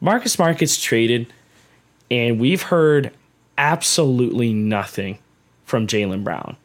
Marcus 0.00 0.32
Smart 0.32 0.56
traded, 0.58 1.30
and 2.10 2.40
we've 2.40 2.62
heard 2.62 3.12
absolutely 3.58 4.54
nothing 4.54 5.18
from 5.66 5.86
Jaylen 5.86 6.24
Brown. 6.24 6.56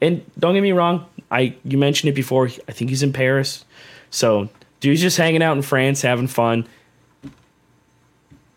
And 0.00 0.24
don't 0.38 0.54
get 0.54 0.60
me 0.60 0.70
wrong, 0.70 1.06
I 1.28 1.56
you 1.64 1.76
mentioned 1.76 2.08
it 2.10 2.14
before. 2.14 2.50
I 2.68 2.72
think 2.72 2.88
he's 2.90 3.02
in 3.02 3.12
Paris, 3.12 3.64
so 4.12 4.48
dude's 4.82 5.00
just 5.00 5.16
hanging 5.16 5.42
out 5.42 5.56
in 5.56 5.62
France, 5.62 6.02
having 6.02 6.26
fun. 6.26 6.66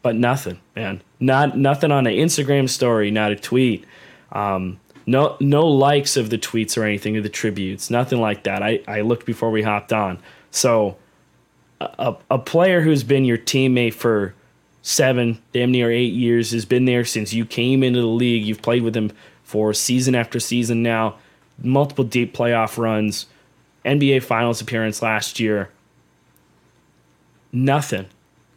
But 0.02 0.16
nothing, 0.16 0.60
man. 0.76 1.02
Not 1.20 1.58
nothing 1.58 1.92
on 1.92 2.06
an 2.06 2.14
Instagram 2.14 2.70
story, 2.70 3.10
not 3.10 3.32
a 3.32 3.36
tweet. 3.36 3.86
Um, 4.32 4.80
no 5.08 5.38
no 5.40 5.68
likes 5.68 6.18
of 6.18 6.30
the 6.30 6.38
tweets 6.38 6.78
or 6.78 6.84
anything 6.84 7.16
or 7.16 7.22
the 7.22 7.30
tributes, 7.30 7.90
nothing 7.90 8.20
like 8.20 8.44
that. 8.44 8.62
I, 8.62 8.82
I 8.88 9.02
looked 9.02 9.26
before 9.26 9.52
we 9.52 9.62
hopped 9.62 9.94
on. 9.94 10.20
So 10.52 10.98
a, 11.80 12.16
a 12.30 12.40
player 12.40 12.82
who's 12.82 13.04
been 13.04 13.24
your 13.24 13.38
teammate 13.38 13.94
for 13.94 14.34
seven, 14.82 15.42
damn 15.54 15.72
near 15.72 15.92
eight 15.92 16.14
years, 16.14 16.52
has 16.52 16.66
been 16.66 16.86
there 16.86 17.06
since 17.06 17.34
you 17.34 17.46
came 17.46 17.84
into 17.84 18.02
the 18.02 18.08
league. 18.08 18.46
You've 18.46 18.62
played 18.62 18.84
with 18.84 18.96
him 18.96 19.12
for 19.44 19.74
season 19.74 20.16
after 20.16 20.40
season 20.40 20.82
now, 20.82 21.16
multiple 21.62 22.04
deep 22.04 22.36
playoff 22.36 22.78
runs, 22.78 23.28
NBA 23.86 24.24
Finals 24.24 24.62
appearance 24.62 25.02
last 25.02 25.40
year. 25.40 25.70
Nothing. 27.56 28.08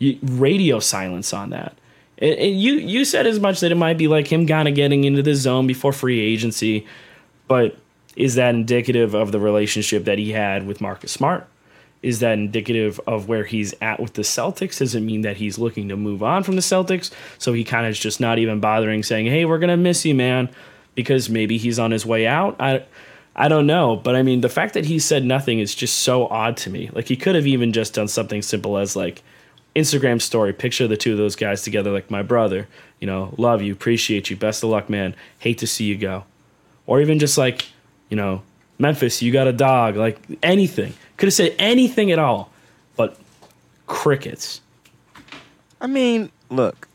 You, 0.00 0.18
radio 0.22 0.80
silence 0.80 1.32
on 1.32 1.50
that. 1.50 1.78
And, 2.18 2.60
you 2.60 2.74
you 2.74 3.04
said 3.04 3.26
as 3.28 3.38
much 3.38 3.60
that 3.60 3.70
it 3.70 3.76
might 3.76 3.96
be 3.96 4.08
like 4.08 4.26
him 4.26 4.46
kind 4.46 4.66
of 4.66 4.74
getting 4.74 5.04
into 5.04 5.22
the 5.22 5.34
zone 5.34 5.68
before 5.68 5.92
free 5.92 6.20
agency, 6.20 6.84
but 7.46 7.76
is 8.16 8.34
that 8.34 8.56
indicative 8.56 9.14
of 9.14 9.30
the 9.30 9.38
relationship 9.38 10.04
that 10.04 10.18
he 10.18 10.32
had 10.32 10.66
with 10.66 10.80
Marcus 10.80 11.12
Smart? 11.12 11.46
Is 12.02 12.18
that 12.20 12.32
indicative 12.32 13.00
of 13.06 13.28
where 13.28 13.44
he's 13.44 13.72
at 13.80 14.00
with 14.00 14.14
the 14.14 14.22
Celtics? 14.22 14.78
Does 14.78 14.96
it 14.96 15.00
mean 15.00 15.22
that 15.22 15.36
he's 15.36 15.58
looking 15.58 15.88
to 15.88 15.96
move 15.96 16.22
on 16.22 16.42
from 16.42 16.56
the 16.56 16.62
Celtics? 16.62 17.12
So 17.38 17.52
he 17.52 17.62
kind 17.62 17.86
of 17.86 17.90
is 17.90 17.98
just 18.00 18.20
not 18.20 18.38
even 18.38 18.58
bothering 18.58 19.04
saying, 19.04 19.26
"Hey, 19.26 19.44
we're 19.44 19.58
gonna 19.58 19.76
miss 19.76 20.04
you, 20.04 20.14
man," 20.14 20.48
because 20.96 21.30
maybe 21.30 21.56
he's 21.56 21.78
on 21.78 21.92
his 21.92 22.04
way 22.04 22.26
out. 22.26 22.56
I 22.58 22.82
I 23.40 23.46
don't 23.46 23.68
know, 23.68 23.94
but 23.94 24.16
I 24.16 24.22
mean, 24.22 24.40
the 24.40 24.48
fact 24.48 24.74
that 24.74 24.84
he 24.84 24.98
said 24.98 25.24
nothing 25.24 25.60
is 25.60 25.72
just 25.72 25.98
so 25.98 26.26
odd 26.26 26.56
to 26.58 26.70
me. 26.70 26.90
Like 26.92 27.06
he 27.06 27.14
could 27.14 27.36
have 27.36 27.46
even 27.46 27.72
just 27.72 27.94
done 27.94 28.08
something 28.08 28.42
simple 28.42 28.76
as 28.76 28.96
like 28.96 29.22
Instagram 29.76 30.20
story, 30.20 30.52
picture 30.52 30.88
the 30.88 30.96
two 30.96 31.12
of 31.12 31.18
those 31.18 31.36
guys 31.36 31.62
together, 31.62 31.92
like 31.92 32.10
my 32.10 32.22
brother. 32.22 32.66
You 32.98 33.06
know, 33.06 33.32
love 33.38 33.62
you, 33.62 33.72
appreciate 33.72 34.28
you, 34.28 34.36
best 34.36 34.64
of 34.64 34.70
luck, 34.70 34.90
man. 34.90 35.14
Hate 35.38 35.58
to 35.58 35.68
see 35.68 35.84
you 35.84 35.96
go, 35.96 36.24
or 36.86 37.00
even 37.00 37.20
just 37.20 37.38
like, 37.38 37.66
you 38.08 38.16
know, 38.16 38.42
Memphis, 38.80 39.22
you 39.22 39.32
got 39.32 39.46
a 39.46 39.52
dog, 39.52 39.94
like 39.94 40.18
anything. 40.42 40.92
Could 41.16 41.28
have 41.28 41.34
said 41.34 41.54
anything 41.60 42.10
at 42.10 42.18
all, 42.18 42.50
but 42.96 43.16
crickets. 43.86 44.60
I 45.80 45.86
mean, 45.86 46.32
look. 46.50 46.88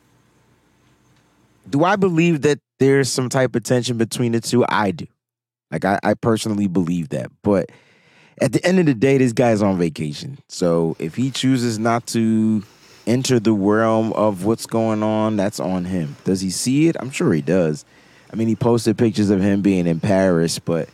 Do 1.69 1.85
I 1.85 1.95
believe 1.95 2.41
that 2.41 2.59
there's 2.79 3.09
some 3.09 3.29
type 3.29 3.55
of 3.55 3.63
tension 3.63 3.97
between 3.97 4.33
the 4.33 4.41
two? 4.41 4.65
I 4.67 4.91
do. 4.91 5.07
Like 5.73 5.85
I, 5.85 5.99
I 6.03 6.13
personally 6.13 6.67
believe 6.67 7.09
that. 7.09 7.31
But 7.41 7.71
at 8.39 8.53
the 8.53 8.63
end 8.63 8.79
of 8.79 8.85
the 8.85 8.93
day, 8.93 9.17
this 9.17 9.33
guy's 9.33 9.61
on 9.61 9.79
vacation. 9.79 10.37
So 10.47 10.95
if 10.99 11.15
he 11.15 11.31
chooses 11.31 11.79
not 11.79 12.05
to 12.07 12.63
enter 13.07 13.39
the 13.39 13.53
realm 13.53 14.13
of 14.13 14.45
what's 14.45 14.67
going 14.67 15.01
on, 15.01 15.35
that's 15.35 15.59
on 15.59 15.85
him. 15.85 16.15
Does 16.25 16.41
he 16.41 16.51
see 16.51 16.87
it? 16.87 16.95
I'm 16.99 17.09
sure 17.09 17.33
he 17.33 17.41
does. 17.41 17.85
I 18.31 18.35
mean, 18.35 18.47
he 18.47 18.55
posted 18.55 18.97
pictures 18.97 19.31
of 19.31 19.41
him 19.41 19.61
being 19.61 19.87
in 19.87 19.99
Paris, 19.99 20.59
but 20.59 20.89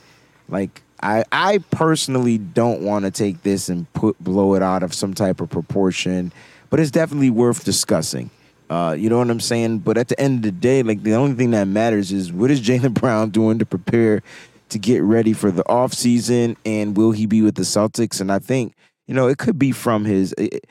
like 0.48 0.82
I 1.02 1.26
I 1.32 1.60
personally 1.72 2.38
don't 2.38 2.82
want 2.82 3.06
to 3.06 3.12
take 3.12 3.44
this 3.44 3.68
and 3.70 3.92
put 3.94 4.18
blow 4.24 4.56
it 4.56 4.64
out 4.64 4.84
of 4.84 4.94
some 4.94 5.14
type 5.14 5.42
of 5.42 5.50
proportion, 5.50 6.32
but 6.70 6.80
it's 6.80 6.92
definitely 6.92 7.30
worth 7.30 7.66
discussing. 7.66 8.30
Uh, 8.70 8.96
you 8.98 9.10
know 9.10 9.18
what 9.18 9.30
I'm 9.30 9.40
saying? 9.40 9.80
But 9.80 9.98
at 9.98 10.10
the 10.10 10.20
end 10.20 10.38
of 10.38 10.42
the 10.44 10.52
day, 10.52 10.84
like 10.84 11.02
the 11.02 11.14
only 11.14 11.36
thing 11.36 11.52
that 11.52 11.68
matters 11.68 12.12
is 12.12 12.32
what 12.32 12.52
is 12.52 12.62
Jaylen 12.62 12.94
Brown 13.00 13.32
doing 13.32 13.60
to 13.60 13.66
prepare 13.66 14.22
to 14.70 14.80
get 14.80 15.02
ready 15.04 15.34
for 15.34 15.52
the 15.52 15.64
offseason 15.66 16.56
and 16.66 16.98
will 16.98 17.12
he 17.12 17.26
be 17.26 17.42
with 17.42 17.56
the 17.56 17.64
Celtics? 17.64 18.20
And 18.22 18.32
I 18.32 18.40
think, 18.40 18.74
you 19.08 19.14
know, 19.14 19.28
it 19.28 19.38
could 19.38 19.60
be 19.60 19.72
from 19.72 20.06
his 20.06 20.34
it, 20.38 20.66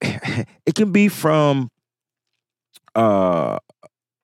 it 0.00 0.74
can 0.74 0.92
be 0.92 1.08
from 1.08 1.70
uh 2.94 3.58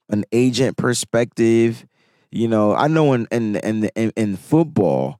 an 0.08 0.24
agent 0.32 0.76
perspective. 0.76 1.86
You 2.30 2.48
know, 2.48 2.74
I 2.74 2.88
know 2.88 3.12
in 3.12 3.26
in 3.30 3.56
in 3.56 3.90
in, 3.94 4.12
in 4.16 4.36
football, 4.36 5.19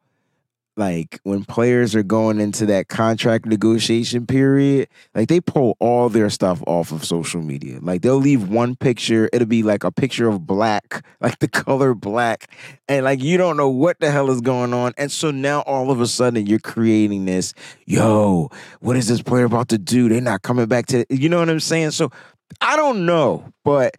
like 0.77 1.21
when 1.25 1.45
players 1.45 1.95
are 1.95 2.03
going 2.03 2.41
into 2.41 2.67
that 2.67 2.89
contract 2.89 3.47
negotiation 3.47 4.27
period, 4.27 4.89
like 5.15 5.29
they 5.29 5.41
pull 5.41 5.77
all 5.81 6.09
their 6.09 6.31
stuff 6.31 6.63
off 6.67 6.93
of 6.93 7.05
social 7.05 7.43
media. 7.43 7.79
Like 7.81 8.03
they'll 8.03 8.17
leave 8.17 8.49
one 8.49 8.77
picture, 8.77 9.29
it'll 9.33 9.47
be 9.47 9.63
like 9.63 9.85
a 9.85 9.93
picture 9.93 10.29
of 10.29 10.47
black, 10.47 11.05
like 11.21 11.39
the 11.41 11.49
color 11.49 11.95
black, 11.95 12.51
and 12.89 13.05
like 13.05 13.23
you 13.23 13.37
don't 13.37 13.57
know 13.57 13.69
what 13.69 14.01
the 14.01 14.11
hell 14.11 14.31
is 14.31 14.41
going 14.41 14.73
on. 14.73 14.95
And 14.97 15.13
so 15.13 15.31
now 15.31 15.61
all 15.63 15.91
of 15.91 16.01
a 16.01 16.07
sudden 16.07 16.47
you're 16.47 16.59
creating 16.59 17.25
this, 17.25 17.53
yo, 17.87 18.51
what 18.81 18.97
is 18.97 19.09
this 19.09 19.23
player 19.23 19.45
about 19.45 19.69
to 19.69 19.79
do? 19.79 20.09
They're 20.09 20.21
not 20.21 20.43
coming 20.43 20.67
back 20.67 20.87
to, 20.87 21.05
you 21.11 21.29
know 21.29 21.41
what 21.41 21.51
I'm 21.51 21.61
saying? 21.61 21.91
So 21.93 22.11
I 22.61 22.77
don't 22.77 23.07
know, 23.07 23.53
but 23.65 23.97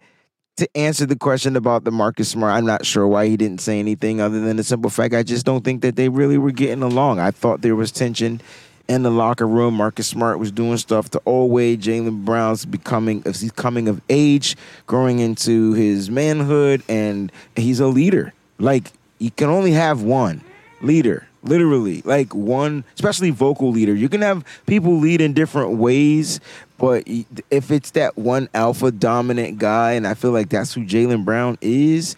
to 0.62 0.78
answer 0.78 1.08
the 1.08 1.16
question 1.16 1.56
about 1.56 1.86
the 1.86 1.92
Marcus 1.92 2.30
Smart, 2.30 2.54
I'm 2.54 2.68
not 2.68 2.86
sure 2.86 3.08
why 3.08 3.26
he 3.26 3.36
didn't 3.36 3.62
say 3.62 3.80
anything 3.80 4.22
other 4.22 4.40
than 4.40 4.58
the 4.58 4.64
simple 4.64 4.92
fact 4.92 5.16
I 5.16 5.24
just 5.24 5.44
don't 5.44 5.66
think 5.66 5.82
that 5.82 5.96
they 5.96 6.08
really 6.08 6.38
were 6.38 6.52
getting 6.52 6.84
along. 6.84 7.18
I 7.18 7.32
thought 7.32 7.62
there 7.62 7.76
was 7.76 7.92
tension 7.92 8.40
in 8.88 9.02
the 9.02 9.10
locker 9.10 9.48
room. 9.48 9.74
Marcus 9.74 10.08
Smart 10.08 10.38
was 10.38 10.52
doing 10.52 10.78
stuff 10.78 11.10
the 11.10 11.22
old 11.26 11.50
way. 11.50 11.76
Jaylen 11.76 12.24
Brown's 12.26 12.66
becoming 12.66 13.24
he's 13.24 13.52
coming 13.52 13.88
of 13.88 14.02
age, 14.08 14.56
growing 14.86 15.18
into 15.18 15.74
his 15.74 16.12
manhood, 16.12 16.84
and 16.88 17.32
he's 17.56 17.80
a 17.80 17.88
leader. 17.88 18.32
Like 18.60 18.92
you 19.18 19.32
can 19.32 19.50
only 19.50 19.72
have 19.72 20.04
one 20.04 20.42
leader 20.84 21.28
literally 21.44 22.02
like 22.06 22.36
one 22.36 22.84
especially 22.94 23.32
vocal 23.32 23.72
leader 23.72 23.96
you 23.96 24.08
can 24.08 24.22
have 24.22 24.46
people 24.68 24.98
lead 24.98 25.22
in 25.22 25.34
different 25.34 25.78
ways 25.78 26.40
but 26.82 27.04
if 27.52 27.70
it's 27.70 27.92
that 27.92 28.18
one 28.18 28.50
alpha 28.56 28.92
dominant 28.92 29.60
guy, 29.60 29.92
and 29.92 30.08
I 30.08 30.16
feel 30.16 30.32
like 30.32 30.50
that's 30.50 30.74
who 30.74 30.82
Jaylen 30.82 31.24
Brown 31.24 31.60
is, 31.62 32.16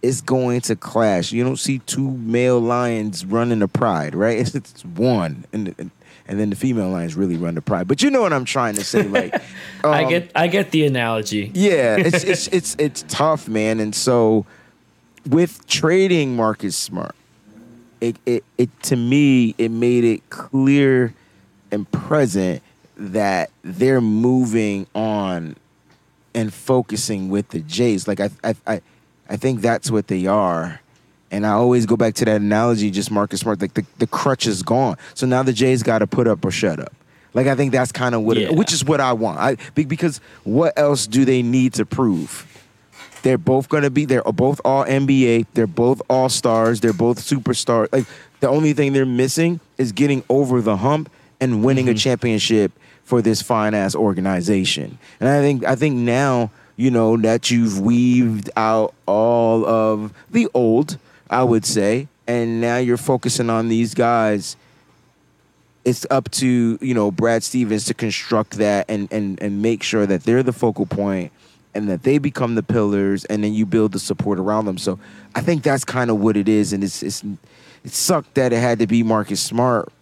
it's 0.00 0.22
going 0.22 0.62
to 0.62 0.74
clash. 0.74 1.32
You 1.32 1.44
don't 1.44 1.58
see 1.58 1.80
two 1.80 2.12
male 2.12 2.58
lions 2.58 3.26
running 3.26 3.58
the 3.58 3.68
pride, 3.68 4.14
right? 4.14 4.38
It's, 4.46 4.54
it's 4.54 4.84
one, 4.86 5.44
and, 5.52 5.74
and 5.76 5.90
and 6.28 6.40
then 6.40 6.48
the 6.48 6.56
female 6.56 6.88
lions 6.88 7.14
really 7.14 7.36
run 7.36 7.54
the 7.56 7.60
pride. 7.60 7.86
But 7.86 8.02
you 8.02 8.10
know 8.10 8.22
what 8.22 8.32
I'm 8.32 8.46
trying 8.46 8.74
to 8.76 8.84
say, 8.84 9.02
like 9.08 9.34
um, 9.84 9.92
I 9.92 10.04
get 10.04 10.32
I 10.34 10.46
get 10.46 10.70
the 10.70 10.86
analogy. 10.86 11.50
Yeah, 11.52 11.96
it's 11.96 12.24
it's 12.24 12.48
it's 12.48 12.76
it's 12.78 13.04
tough, 13.08 13.48
man. 13.48 13.80
And 13.80 13.94
so 13.94 14.46
with 15.28 15.66
trading 15.66 16.36
Marcus 16.36 16.74
Smart, 16.74 17.14
it 18.00 18.16
it, 18.24 18.44
it 18.56 18.82
to 18.84 18.96
me 18.96 19.54
it 19.58 19.70
made 19.70 20.04
it 20.04 20.30
clear 20.30 21.12
and 21.70 21.90
present 21.92 22.62
that 22.96 23.50
they're 23.62 24.00
moving 24.00 24.86
on 24.94 25.56
and 26.34 26.52
focusing 26.52 27.28
with 27.28 27.48
the 27.48 27.60
Jays. 27.60 28.06
Like 28.06 28.20
I, 28.20 28.30
I, 28.44 28.54
I, 28.66 28.82
I 29.28 29.36
think 29.36 29.60
that's 29.60 29.90
what 29.90 30.08
they 30.08 30.26
are. 30.26 30.80
And 31.30 31.44
I 31.44 31.50
always 31.50 31.86
go 31.86 31.96
back 31.96 32.14
to 32.14 32.24
that 32.24 32.40
analogy, 32.40 32.90
just 32.90 33.10
Marcus 33.10 33.40
Smart. 33.40 33.60
Like 33.60 33.74
the, 33.74 33.84
the 33.98 34.06
crutch 34.06 34.46
is 34.46 34.62
gone, 34.62 34.96
so 35.14 35.26
now 35.26 35.42
the 35.42 35.52
Jays 35.52 35.82
got 35.82 35.98
to 35.98 36.06
put 36.06 36.28
up 36.28 36.44
or 36.44 36.50
shut 36.50 36.78
up. 36.78 36.94
Like 37.34 37.48
I 37.48 37.54
think 37.54 37.72
that's 37.72 37.90
kind 37.90 38.14
of 38.14 38.22
what, 38.22 38.36
yeah. 38.36 38.48
it, 38.48 38.54
which 38.54 38.72
is 38.72 38.84
what 38.84 39.00
I 39.00 39.12
want. 39.12 39.38
I 39.38 39.56
because 39.74 40.20
what 40.44 40.78
else 40.78 41.06
do 41.06 41.24
they 41.24 41.42
need 41.42 41.74
to 41.74 41.84
prove? 41.84 42.46
They're 43.22 43.38
both 43.38 43.68
going 43.68 43.82
to 43.82 43.90
be. 43.90 44.04
They're 44.04 44.22
both 44.22 44.60
all 44.64 44.84
NBA. 44.84 45.46
They're 45.54 45.66
both 45.66 46.00
all 46.08 46.28
stars. 46.28 46.80
They're 46.80 46.92
both 46.92 47.18
superstars. 47.18 47.92
Like 47.92 48.06
the 48.38 48.48
only 48.48 48.72
thing 48.72 48.92
they're 48.92 49.04
missing 49.04 49.58
is 49.78 49.90
getting 49.90 50.22
over 50.28 50.62
the 50.62 50.76
hump 50.76 51.10
and 51.40 51.64
winning 51.64 51.86
mm-hmm. 51.86 51.96
a 51.96 51.98
championship 51.98 52.72
for 53.06 53.22
this 53.22 53.40
fine 53.40 53.72
ass 53.72 53.94
organization. 53.94 54.98
And 55.20 55.28
I 55.28 55.40
think 55.40 55.64
I 55.64 55.76
think 55.76 55.96
now, 55.96 56.50
you 56.76 56.90
know, 56.90 57.16
that 57.18 57.50
you've 57.50 57.80
weaved 57.80 58.50
out 58.56 58.94
all 59.06 59.64
of 59.64 60.12
the 60.28 60.48
old, 60.52 60.98
I 61.30 61.44
would 61.44 61.64
say, 61.64 62.08
and 62.26 62.60
now 62.60 62.76
you're 62.78 62.96
focusing 62.96 63.48
on 63.48 63.68
these 63.68 63.94
guys. 63.94 64.56
It's 65.84 66.04
up 66.10 66.32
to, 66.32 66.78
you 66.82 66.94
know, 66.94 67.12
Brad 67.12 67.44
Stevens 67.44 67.84
to 67.84 67.94
construct 67.94 68.58
that 68.58 68.86
and 68.88 69.10
and 69.12 69.40
and 69.40 69.62
make 69.62 69.84
sure 69.84 70.04
that 70.04 70.24
they're 70.24 70.42
the 70.42 70.52
focal 70.52 70.84
point 70.84 71.30
and 71.74 71.88
that 71.88 72.02
they 72.02 72.18
become 72.18 72.56
the 72.56 72.62
pillars, 72.62 73.24
and 73.26 73.44
then 73.44 73.54
you 73.54 73.66
build 73.66 73.92
the 73.92 74.00
support 74.00 74.40
around 74.40 74.64
them. 74.64 74.78
So 74.78 74.98
I 75.36 75.42
think 75.42 75.62
that's 75.62 75.84
kind 75.84 76.10
of 76.10 76.18
what 76.18 76.36
it 76.36 76.48
is, 76.48 76.72
and 76.72 76.82
it's 76.82 77.04
it's 77.04 77.22
it 77.84 77.92
sucked 77.92 78.34
that 78.34 78.52
it 78.52 78.58
had 78.58 78.80
to 78.80 78.88
be 78.88 79.04
Marcus 79.04 79.40
Smart. 79.40 79.92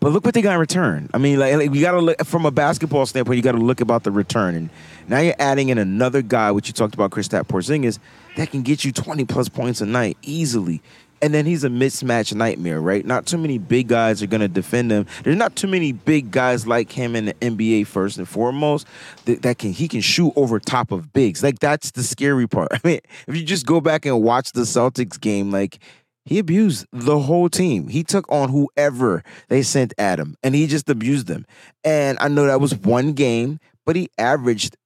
But 0.00 0.12
look 0.12 0.24
what 0.24 0.34
they 0.34 0.42
got 0.42 0.54
in 0.54 0.60
return. 0.60 1.10
I 1.12 1.18
mean, 1.18 1.38
like, 1.38 1.54
like 1.56 1.70
we 1.70 1.80
got 1.80 1.92
to 1.92 2.00
look 2.00 2.24
from 2.24 2.46
a 2.46 2.50
basketball 2.50 3.06
standpoint. 3.06 3.36
You 3.36 3.42
got 3.42 3.52
to 3.52 3.58
look 3.58 3.80
about 3.80 4.04
the 4.04 4.12
return, 4.12 4.54
and 4.54 4.70
now 5.08 5.18
you're 5.20 5.34
adding 5.38 5.70
in 5.70 5.78
another 5.78 6.22
guy, 6.22 6.52
which 6.52 6.68
you 6.68 6.74
talked 6.74 6.94
about, 6.94 7.10
Kristaps 7.10 7.44
Porzingis, 7.44 7.98
that 8.36 8.50
can 8.50 8.62
get 8.62 8.84
you 8.84 8.92
20 8.92 9.24
plus 9.24 9.48
points 9.48 9.80
a 9.80 9.86
night 9.86 10.16
easily. 10.22 10.80
And 11.20 11.34
then 11.34 11.46
he's 11.46 11.64
a 11.64 11.68
mismatch 11.68 12.32
nightmare, 12.32 12.80
right? 12.80 13.04
Not 13.04 13.26
too 13.26 13.38
many 13.38 13.58
big 13.58 13.88
guys 13.88 14.22
are 14.22 14.28
going 14.28 14.40
to 14.40 14.46
defend 14.46 14.92
him. 14.92 15.04
There's 15.24 15.36
not 15.36 15.56
too 15.56 15.66
many 15.66 15.90
big 15.90 16.30
guys 16.30 16.64
like 16.64 16.92
him 16.92 17.16
in 17.16 17.24
the 17.24 17.34
NBA 17.34 17.88
first 17.88 18.18
and 18.18 18.28
foremost 18.28 18.86
that, 19.24 19.42
that 19.42 19.58
can 19.58 19.72
he 19.72 19.88
can 19.88 20.00
shoot 20.00 20.32
over 20.36 20.60
top 20.60 20.92
of 20.92 21.12
bigs. 21.12 21.42
Like 21.42 21.58
that's 21.58 21.90
the 21.90 22.04
scary 22.04 22.46
part. 22.46 22.68
I 22.72 22.80
mean, 22.84 23.00
if 23.26 23.36
you 23.36 23.42
just 23.42 23.66
go 23.66 23.80
back 23.80 24.06
and 24.06 24.22
watch 24.22 24.52
the 24.52 24.60
Celtics 24.60 25.20
game, 25.20 25.50
like 25.50 25.80
he 26.28 26.38
abused 26.38 26.86
the 26.92 27.18
whole 27.18 27.48
team. 27.48 27.88
He 27.88 28.04
took 28.04 28.30
on 28.30 28.50
whoever 28.50 29.22
they 29.48 29.62
sent 29.62 29.94
at 29.96 30.18
him, 30.20 30.36
and 30.42 30.54
he 30.54 30.66
just 30.66 30.90
abused 30.90 31.26
them. 31.26 31.46
And 31.84 32.18
I 32.20 32.28
know 32.28 32.46
that 32.46 32.60
was 32.60 32.74
one 32.74 33.14
game, 33.14 33.60
but 33.86 33.96
he 33.96 34.10
averaged 34.18 34.76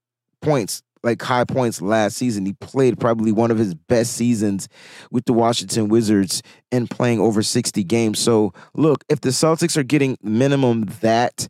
points 0.40 0.82
like 1.02 1.20
high 1.20 1.42
points 1.42 1.82
last 1.82 2.16
season. 2.16 2.46
He 2.46 2.52
played 2.52 3.00
probably 3.00 3.32
one 3.32 3.50
of 3.50 3.58
his 3.58 3.74
best 3.74 4.12
seasons 4.12 4.68
with 5.10 5.24
the 5.24 5.32
Washington 5.32 5.88
Wizards 5.88 6.42
and 6.70 6.88
playing 6.88 7.18
over 7.18 7.42
60 7.42 7.82
games. 7.82 8.20
So, 8.20 8.52
look, 8.74 9.02
if 9.08 9.20
the 9.20 9.30
Celtics 9.30 9.76
are 9.76 9.82
getting 9.82 10.16
minimum 10.22 10.84
that 11.00 11.48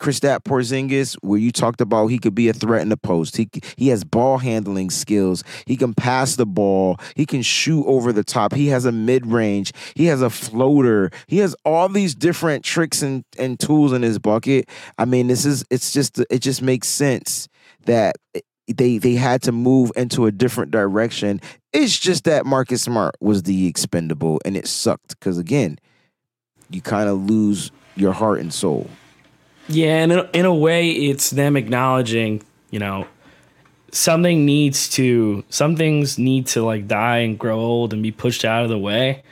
Kristaps 0.00 0.42
Porzingis, 0.44 1.16
where 1.22 1.38
you 1.38 1.50
talked 1.50 1.80
about 1.80 2.08
he 2.08 2.18
could 2.18 2.34
be 2.34 2.48
a 2.48 2.52
threat 2.52 2.82
in 2.82 2.88
the 2.88 2.96
post. 2.96 3.36
He 3.36 3.48
he 3.76 3.88
has 3.88 4.04
ball 4.04 4.38
handling 4.38 4.90
skills. 4.90 5.44
He 5.66 5.76
can 5.76 5.94
pass 5.94 6.36
the 6.36 6.46
ball. 6.46 6.98
He 7.14 7.26
can 7.26 7.42
shoot 7.42 7.84
over 7.86 8.12
the 8.12 8.24
top. 8.24 8.52
He 8.54 8.68
has 8.68 8.84
a 8.84 8.92
mid 8.92 9.26
range. 9.26 9.72
He 9.94 10.06
has 10.06 10.20
a 10.20 10.30
floater. 10.30 11.10
He 11.26 11.38
has 11.38 11.54
all 11.64 11.88
these 11.88 12.14
different 12.14 12.64
tricks 12.64 13.02
and, 13.02 13.24
and 13.38 13.58
tools 13.58 13.92
in 13.92 14.02
his 14.02 14.18
bucket. 14.18 14.68
I 14.98 15.04
mean, 15.04 15.28
this 15.28 15.44
is 15.44 15.64
it's 15.70 15.92
just 15.92 16.20
it 16.30 16.40
just 16.40 16.60
makes 16.60 16.88
sense 16.88 17.48
that 17.86 18.16
they 18.68 18.98
they 18.98 19.14
had 19.14 19.42
to 19.42 19.52
move 19.52 19.92
into 19.96 20.26
a 20.26 20.32
different 20.32 20.70
direction. 20.70 21.40
It's 21.72 21.98
just 21.98 22.24
that 22.24 22.46
Marcus 22.46 22.82
Smart 22.82 23.14
was 23.20 23.44
the 23.44 23.66
expendable, 23.66 24.40
and 24.44 24.56
it 24.56 24.66
sucked 24.66 25.18
because 25.18 25.38
again, 25.38 25.78
you 26.70 26.80
kind 26.80 27.08
of 27.08 27.28
lose 27.28 27.70
your 27.96 28.12
heart 28.12 28.40
and 28.40 28.52
soul. 28.52 28.88
Yeah, 29.68 30.02
and 30.02 30.28
in, 30.34 30.44
a 30.44 30.54
way, 30.54 30.90
it's 30.90 31.30
them 31.30 31.56
acknowledging, 31.56 32.42
you 32.70 32.78
know, 32.78 33.06
something 33.92 34.44
needs 34.44 34.88
to, 34.90 35.44
some 35.48 35.76
things 35.76 36.18
need 36.18 36.46
to 36.48 36.62
like 36.62 36.86
die 36.86 37.18
and 37.18 37.38
grow 37.38 37.58
old 37.58 37.92
and 37.92 38.02
be 38.02 38.12
pushed 38.12 38.44
out 38.44 38.62
of 38.62 38.68
the 38.68 38.78
way 38.78 39.22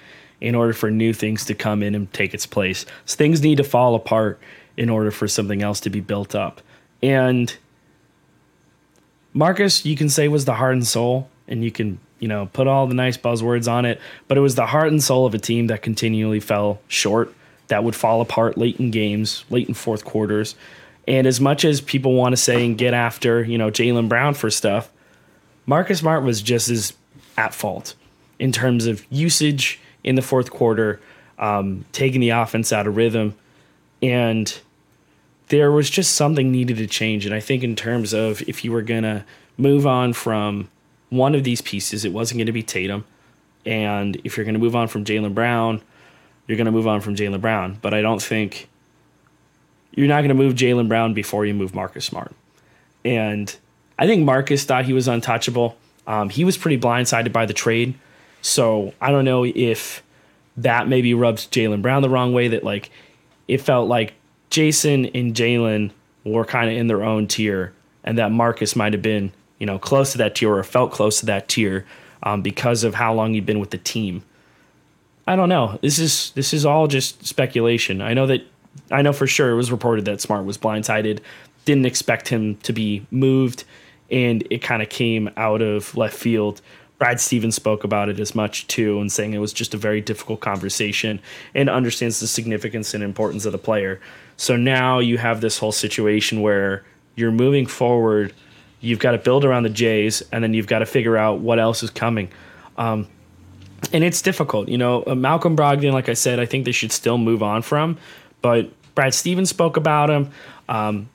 in 0.40 0.54
order 0.54 0.72
for 0.72 0.90
new 0.90 1.12
things 1.12 1.44
to 1.46 1.54
come 1.54 1.82
in 1.82 1.94
and 1.94 2.12
take 2.12 2.32
its 2.34 2.46
place. 2.46 2.86
So 3.04 3.16
things 3.16 3.42
need 3.42 3.58
to 3.58 3.64
fall 3.64 3.94
apart 3.94 4.40
in 4.76 4.88
order 4.88 5.10
for 5.10 5.28
something 5.28 5.62
else 5.62 5.80
to 5.80 5.90
be 5.90 6.00
built 6.00 6.34
up. 6.34 6.62
And 7.02 7.54
Marcus, 9.34 9.84
you 9.84 9.96
can 9.96 10.08
say 10.08 10.28
was 10.28 10.44
the 10.44 10.54
heart 10.54 10.74
and 10.74 10.86
soul, 10.86 11.28
and 11.46 11.62
you 11.62 11.70
can, 11.70 11.98
you 12.18 12.28
know, 12.28 12.46
put 12.52 12.66
all 12.66 12.86
the 12.86 12.94
nice 12.94 13.16
buzzwords 13.16 13.70
on 13.70 13.84
it, 13.84 14.00
but 14.28 14.38
it 14.38 14.40
was 14.40 14.54
the 14.54 14.66
heart 14.66 14.88
and 14.88 15.02
soul 15.02 15.26
of 15.26 15.34
a 15.34 15.38
team 15.38 15.66
that 15.68 15.82
continually 15.82 16.40
fell 16.40 16.80
short, 16.88 17.34
that 17.72 17.84
would 17.84 17.96
fall 17.96 18.20
apart 18.20 18.58
late 18.58 18.78
in 18.78 18.90
games, 18.90 19.46
late 19.48 19.66
in 19.66 19.72
fourth 19.72 20.04
quarters. 20.04 20.56
And 21.08 21.26
as 21.26 21.40
much 21.40 21.64
as 21.64 21.80
people 21.80 22.12
want 22.12 22.34
to 22.34 22.36
say 22.36 22.66
and 22.66 22.76
get 22.76 22.92
after, 22.92 23.42
you 23.42 23.56
know, 23.56 23.70
Jaylen 23.70 24.10
Brown 24.10 24.34
for 24.34 24.50
stuff, 24.50 24.92
Marcus 25.64 26.00
Smart 26.00 26.22
was 26.22 26.42
just 26.42 26.68
as 26.68 26.92
at 27.38 27.54
fault 27.54 27.94
in 28.38 28.52
terms 28.52 28.84
of 28.84 29.06
usage 29.08 29.80
in 30.04 30.16
the 30.16 30.20
fourth 30.20 30.50
quarter, 30.50 31.00
um, 31.38 31.86
taking 31.92 32.20
the 32.20 32.28
offense 32.28 32.74
out 32.74 32.86
of 32.86 32.94
rhythm. 32.94 33.34
And 34.02 34.54
there 35.48 35.72
was 35.72 35.88
just 35.88 36.12
something 36.12 36.52
needed 36.52 36.76
to 36.76 36.86
change. 36.86 37.24
And 37.24 37.34
I 37.34 37.40
think 37.40 37.64
in 37.64 37.74
terms 37.74 38.12
of 38.12 38.42
if 38.42 38.66
you 38.66 38.70
were 38.72 38.82
gonna 38.82 39.24
move 39.56 39.86
on 39.86 40.12
from 40.12 40.68
one 41.08 41.34
of 41.34 41.42
these 41.42 41.62
pieces, 41.62 42.04
it 42.04 42.12
wasn't 42.12 42.38
gonna 42.38 42.52
be 42.52 42.62
Tatum. 42.62 43.06
And 43.64 44.20
if 44.24 44.36
you're 44.36 44.44
gonna 44.44 44.58
move 44.58 44.76
on 44.76 44.88
from 44.88 45.06
Jaylen 45.06 45.32
Brown, 45.32 45.80
you're 46.46 46.58
gonna 46.58 46.72
move 46.72 46.86
on 46.86 47.00
from 47.00 47.14
Jaylen 47.16 47.40
Brown. 47.40 47.78
But 47.80 47.94
I 47.94 48.02
don't 48.02 48.22
think 48.22 48.68
you're 49.94 50.08
not 50.08 50.22
gonna 50.22 50.34
move 50.34 50.54
Jaylen 50.54 50.88
Brown 50.88 51.14
before 51.14 51.46
you 51.46 51.54
move 51.54 51.74
Marcus 51.74 52.04
Smart. 52.04 52.32
And 53.04 53.54
I 53.98 54.06
think 54.06 54.24
Marcus 54.24 54.64
thought 54.64 54.84
he 54.84 54.92
was 54.92 55.08
untouchable. 55.08 55.76
Um, 56.06 56.28
he 56.28 56.44
was 56.44 56.56
pretty 56.56 56.78
blindsided 56.78 57.32
by 57.32 57.46
the 57.46 57.52
trade. 57.52 57.94
So 58.40 58.92
I 59.00 59.10
don't 59.10 59.24
know 59.24 59.44
if 59.44 60.02
that 60.56 60.88
maybe 60.88 61.14
rubs 61.14 61.46
Jaylen 61.46 61.82
Brown 61.82 62.02
the 62.02 62.10
wrong 62.10 62.32
way 62.32 62.48
that 62.48 62.64
like 62.64 62.90
it 63.48 63.58
felt 63.58 63.88
like 63.88 64.14
Jayson 64.50 65.10
and 65.14 65.34
Jaylen 65.34 65.90
were 66.24 66.44
kind 66.44 66.70
of 66.70 66.76
in 66.76 66.86
their 66.86 67.02
own 67.02 67.26
tier, 67.26 67.72
and 68.04 68.18
that 68.18 68.30
Marcus 68.32 68.76
might 68.76 68.92
have 68.92 69.02
been, 69.02 69.32
you 69.58 69.66
know, 69.66 69.78
close 69.78 70.12
to 70.12 70.18
that 70.18 70.34
tier 70.34 70.54
or 70.54 70.62
felt 70.62 70.92
close 70.92 71.20
to 71.20 71.26
that 71.26 71.48
tier 71.48 71.86
um, 72.22 72.42
because 72.42 72.84
of 72.84 72.94
how 72.94 73.14
long 73.14 73.34
he'd 73.34 73.46
been 73.46 73.60
with 73.60 73.70
the 73.70 73.78
team. 73.78 74.22
I 75.26 75.36
don't 75.36 75.48
know. 75.48 75.78
This 75.82 75.98
is 75.98 76.30
this 76.32 76.52
is 76.52 76.66
all 76.66 76.88
just 76.88 77.24
speculation. 77.26 78.02
I 78.02 78.14
know 78.14 78.26
that 78.26 78.44
I 78.90 79.02
know 79.02 79.12
for 79.12 79.26
sure 79.26 79.50
it 79.50 79.56
was 79.56 79.70
reported 79.70 80.04
that 80.06 80.20
Smart 80.20 80.44
was 80.44 80.58
blindsided, 80.58 81.20
didn't 81.64 81.86
expect 81.86 82.28
him 82.28 82.56
to 82.56 82.72
be 82.72 83.06
moved, 83.10 83.64
and 84.10 84.46
it 84.50 84.62
kind 84.62 84.82
of 84.82 84.88
came 84.88 85.30
out 85.36 85.62
of 85.62 85.96
left 85.96 86.16
field. 86.16 86.60
Brad 86.98 87.20
Stevens 87.20 87.56
spoke 87.56 87.82
about 87.82 88.08
it 88.08 88.20
as 88.20 88.34
much 88.34 88.66
too, 88.68 89.00
and 89.00 89.10
saying 89.10 89.32
it 89.32 89.38
was 89.38 89.52
just 89.52 89.74
a 89.74 89.76
very 89.76 90.00
difficult 90.00 90.40
conversation 90.40 91.20
and 91.54 91.68
understands 91.68 92.20
the 92.20 92.28
significance 92.28 92.94
and 92.94 93.02
importance 93.02 93.44
of 93.44 93.52
the 93.52 93.58
player. 93.58 94.00
So 94.36 94.56
now 94.56 95.00
you 95.00 95.18
have 95.18 95.40
this 95.40 95.58
whole 95.58 95.72
situation 95.72 96.42
where 96.42 96.84
you're 97.16 97.32
moving 97.32 97.66
forward. 97.66 98.32
You've 98.80 99.00
got 99.00 99.12
to 99.12 99.18
build 99.18 99.44
around 99.44 99.64
the 99.64 99.70
Jays, 99.70 100.22
and 100.32 100.42
then 100.42 100.54
you've 100.54 100.68
got 100.68 100.80
to 100.80 100.86
figure 100.86 101.16
out 101.16 101.40
what 101.40 101.58
else 101.58 101.82
is 101.82 101.90
coming. 101.90 102.28
Um, 102.76 103.08
and 103.92 104.04
it's 104.04 104.22
difficult. 104.22 104.68
You 104.68 104.78
know, 104.78 105.04
uh, 105.06 105.14
Malcolm 105.14 105.56
Brogdon, 105.56 105.92
like 105.92 106.08
I 106.08 106.14
said, 106.14 106.38
I 106.38 106.46
think 106.46 106.64
they 106.64 106.72
should 106.72 106.92
still 106.92 107.18
move 107.18 107.42
on 107.42 107.62
from. 107.62 107.98
But 108.40 108.70
Brad 108.94 109.14
Stevens 109.14 109.50
spoke 109.50 109.76
about 109.76 110.10
him. 110.10 110.30
Um, 110.68 111.08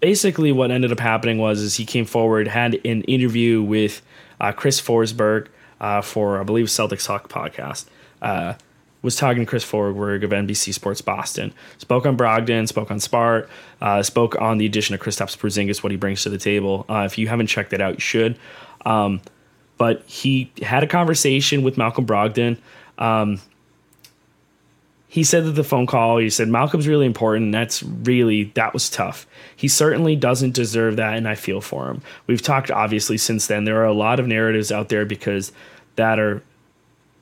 basically, 0.00 0.52
what 0.52 0.70
ended 0.70 0.92
up 0.92 1.00
happening 1.00 1.38
was 1.38 1.60
is 1.60 1.76
he 1.76 1.84
came 1.84 2.04
forward, 2.04 2.48
had 2.48 2.74
an 2.84 3.02
interview 3.02 3.62
with 3.62 4.02
uh, 4.40 4.52
Chris 4.52 4.80
Forsberg 4.80 5.48
uh, 5.80 6.00
for, 6.02 6.40
I 6.40 6.44
believe, 6.44 6.66
Celtics 6.66 7.06
Talk 7.06 7.28
podcast. 7.28 7.86
Uh, 8.20 8.54
was 9.02 9.14
talking 9.14 9.42
to 9.42 9.46
Chris 9.46 9.64
Forsberg 9.64 10.24
of 10.24 10.30
NBC 10.30 10.74
Sports 10.74 11.00
Boston. 11.00 11.52
Spoke 11.78 12.06
on 12.06 12.16
Brogdon, 12.16 12.66
spoke 12.66 12.90
on 12.90 12.98
Smart, 12.98 13.48
uh, 13.80 14.02
spoke 14.02 14.40
on 14.40 14.58
the 14.58 14.66
addition 14.66 14.94
of 14.94 15.00
Kristaps 15.00 15.36
Porzingis, 15.38 15.82
what 15.82 15.92
he 15.92 15.96
brings 15.96 16.22
to 16.24 16.28
the 16.28 16.38
table. 16.38 16.84
Uh, 16.88 17.04
if 17.06 17.16
you 17.16 17.28
haven't 17.28 17.46
checked 17.46 17.70
that 17.70 17.80
out, 17.80 17.94
you 17.94 18.00
should. 18.00 18.36
Um, 18.84 19.20
but 19.78 20.02
he 20.06 20.50
had 20.62 20.82
a 20.82 20.86
conversation 20.86 21.62
with 21.62 21.76
Malcolm 21.76 22.06
Brogdon. 22.06 22.58
Um, 22.98 23.40
he 25.08 25.24
said 25.24 25.44
that 25.44 25.52
the 25.52 25.64
phone 25.64 25.86
call, 25.86 26.18
he 26.18 26.28
said, 26.28 26.48
Malcolm's 26.48 26.88
really 26.88 27.06
important. 27.06 27.52
That's 27.52 27.82
really, 27.82 28.44
that 28.54 28.74
was 28.74 28.90
tough. 28.90 29.26
He 29.54 29.68
certainly 29.68 30.16
doesn't 30.16 30.54
deserve 30.54 30.96
that, 30.96 31.16
and 31.16 31.28
I 31.28 31.36
feel 31.36 31.60
for 31.60 31.88
him. 31.88 32.02
We've 32.26 32.42
talked, 32.42 32.70
obviously, 32.70 33.16
since 33.16 33.46
then. 33.46 33.64
There 33.64 33.80
are 33.80 33.86
a 33.86 33.92
lot 33.94 34.20
of 34.20 34.26
narratives 34.26 34.72
out 34.72 34.88
there 34.88 35.06
because 35.06 35.52
that 35.94 36.18
are 36.18 36.42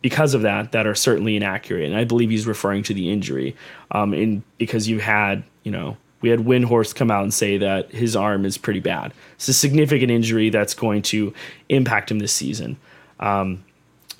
because 0.02 0.34
of 0.34 0.42
that 0.42 0.72
that 0.72 0.86
are 0.86 0.94
certainly 0.94 1.34
inaccurate. 1.36 1.86
And 1.86 1.96
I 1.96 2.04
believe 2.04 2.28
he's 2.28 2.46
referring 2.46 2.82
to 2.84 2.94
the 2.94 3.10
injury. 3.10 3.56
Um, 3.90 4.12
and 4.12 4.42
because 4.58 4.86
you 4.86 4.98
had, 4.98 5.44
you 5.62 5.72
know, 5.72 5.96
we 6.24 6.30
had 6.30 6.40
Windhorst 6.40 6.94
come 6.94 7.10
out 7.10 7.22
and 7.22 7.34
say 7.34 7.58
that 7.58 7.90
his 7.90 8.16
arm 8.16 8.46
is 8.46 8.56
pretty 8.56 8.80
bad. 8.80 9.12
It's 9.34 9.46
a 9.46 9.52
significant 9.52 10.10
injury 10.10 10.48
that's 10.48 10.72
going 10.72 11.02
to 11.02 11.34
impact 11.68 12.10
him 12.10 12.18
this 12.18 12.32
season. 12.32 12.78
Um, 13.20 13.62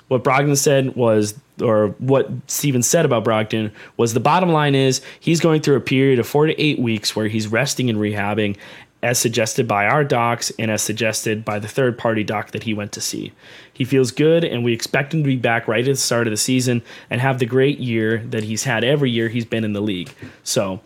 what 0.07 0.23
Brogdon 0.23 0.55
said 0.55 0.95
was, 0.95 1.33
or 1.59 1.95
what 1.97 2.29
Steven 2.45 2.83
said 2.83 3.05
about 3.05 3.25
Brogdon 3.25 3.71
was 3.97 4.13
the 4.13 4.19
bottom 4.19 4.51
line 4.51 4.75
is 4.75 5.01
he's 5.19 5.39
going 5.39 5.63
through 5.63 5.77
a 5.77 5.81
period 5.81 6.19
of 6.19 6.27
four 6.27 6.45
to 6.45 6.61
eight 6.61 6.77
weeks 6.77 7.15
where 7.15 7.27
he's 7.27 7.47
resting 7.47 7.89
and 7.89 7.97
rehabbing, 7.97 8.55
as 9.01 9.17
suggested 9.17 9.67
by 9.67 9.87
our 9.87 10.03
docs 10.03 10.51
and 10.59 10.69
as 10.69 10.83
suggested 10.83 11.43
by 11.43 11.57
the 11.57 11.67
third 11.67 11.97
party 11.97 12.23
doc 12.23 12.51
that 12.51 12.61
he 12.61 12.75
went 12.75 12.91
to 12.91 13.01
see. 13.01 13.31
He 13.73 13.83
feels 13.83 14.11
good, 14.11 14.43
and 14.43 14.63
we 14.63 14.73
expect 14.73 15.11
him 15.11 15.23
to 15.23 15.27
be 15.27 15.37
back 15.37 15.67
right 15.67 15.87
at 15.87 15.91
the 15.91 15.95
start 15.95 16.27
of 16.27 16.31
the 16.31 16.37
season 16.37 16.83
and 17.09 17.19
have 17.19 17.39
the 17.39 17.47
great 17.47 17.79
year 17.79 18.19
that 18.29 18.43
he's 18.43 18.65
had 18.65 18.83
every 18.83 19.09
year 19.09 19.27
he's 19.27 19.45
been 19.45 19.63
in 19.63 19.73
the 19.73 19.81
league. 19.81 20.13
So 20.43 20.81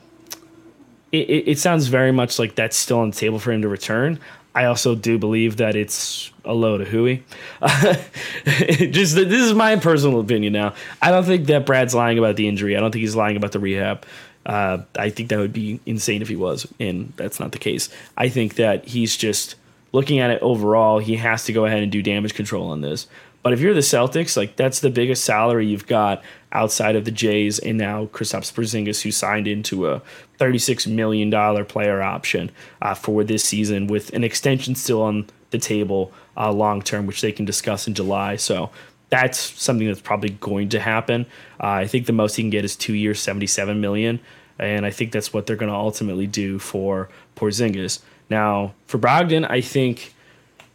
it, 1.12 1.30
it, 1.30 1.48
it 1.52 1.60
sounds 1.60 1.88
very 1.88 2.12
much 2.12 2.40
like 2.40 2.56
that's 2.56 2.78
still 2.78 3.00
on 3.00 3.12
the 3.12 3.16
table 3.16 3.40
for 3.40 3.52
him 3.52 3.62
to 3.62 3.68
return. 3.68 4.20
I 4.56 4.66
also 4.66 4.96
do 4.96 5.18
believe 5.18 5.58
that 5.58 5.76
it's 5.76 6.32
a 6.44 6.54
load 6.54 6.82
of 6.82 6.88
hooey. 6.88 7.24
Just 7.62 9.16
this 9.16 9.42
is 9.42 9.54
my 9.54 9.76
personal 9.76 10.20
opinion 10.20 10.54
now. 10.54 10.74
I 11.02 11.12
don't 11.12 11.24
think 11.24 11.46
that 11.48 11.66
Brad's 11.66 11.94
lying 11.94 12.18
about 12.18 12.36
the 12.36 12.48
injury. 12.48 12.76
I 12.76 12.80
don't 12.80 12.92
think 12.92 13.02
he's 13.02 13.16
lying 13.16 13.38
about 13.38 13.52
the 13.52 13.60
rehab. 13.60 14.06
Uh, 14.46 14.80
I 14.98 15.12
think 15.12 15.30
that 15.30 15.38
would 15.38 15.54
be 15.54 15.80
insane 15.86 16.22
if 16.22 16.28
he 16.28 16.36
was, 16.36 16.68
and 16.80 17.14
that's 17.16 17.40
not 17.40 17.52
the 17.52 17.60
case. 17.60 17.90
I 18.18 18.30
think 18.30 18.56
that 18.56 18.86
he's 18.86 19.16
just 19.16 19.56
looking 19.92 20.20
at 20.20 20.32
it 20.32 20.42
overall, 20.42 21.00
he 21.00 21.16
has 21.18 21.46
to 21.46 21.54
go 21.54 21.66
ahead 21.66 21.84
and 21.84 21.92
do 21.92 22.02
damage 22.02 22.34
control 22.34 22.70
on 22.70 22.82
this. 22.82 23.08
But 23.42 23.54
if 23.54 23.62
you're 23.62 23.74
the 23.74 23.80
Celtics, 23.80 24.36
like 24.36 24.56
that's 24.58 24.82
the 24.82 24.90
biggest 24.90 25.24
salary 25.24 25.68
you've 25.68 25.88
got 25.88 26.24
outside 26.52 26.96
of 26.96 27.06
the 27.06 27.12
Jays 27.12 27.60
and 27.60 27.78
now 27.78 28.08
Kristaps 28.08 28.52
Porzingis, 28.52 29.02
who 29.02 29.12
signed 29.12 29.48
into 29.48 29.88
a 29.88 30.02
$36 30.40 30.88
million 30.88 31.66
player 31.66 32.02
option 32.02 32.52
uh, 32.82 32.94
for 32.94 33.24
this 33.24 33.44
season 33.44 33.88
with 33.88 34.14
an 34.14 34.24
extension 34.24 34.76
still 34.76 35.02
on 35.02 35.28
the 35.52 35.58
table 35.58 36.12
uh, 36.38 36.52
long 36.52 36.82
term, 36.82 37.06
which 37.06 37.22
they 37.22 37.32
can 37.32 37.46
discuss 37.46 37.88
in 37.88 37.94
July. 37.94 38.36
So 38.36 38.72
that's 39.10 39.40
something 39.40 39.88
that's 39.88 40.02
probably 40.02 40.32
going 40.32 40.70
to 40.70 40.80
happen. 40.80 41.26
Uh, 41.60 41.68
I 41.68 41.88
think 41.88 42.06
the 42.06 42.14
most 42.14 42.36
he 42.36 42.44
can 42.44 42.50
get 42.50 42.66
is 42.66 42.76
two 42.76 42.94
years, 42.94 43.22
77 43.22 43.80
million, 43.80 44.20
and 44.60 44.86
I 44.86 44.92
think 44.92 45.12
that's 45.12 45.34
what 45.34 45.48
they're 45.48 45.56
going 45.56 45.72
to 45.72 45.78
ultimately 45.78 46.28
do 46.28 46.60
for 46.60 47.10
Porzingis. 47.36 48.02
Now, 48.30 48.74
for 48.86 49.00
Brogdon, 49.00 49.50
I 49.50 49.62
think 49.62 50.14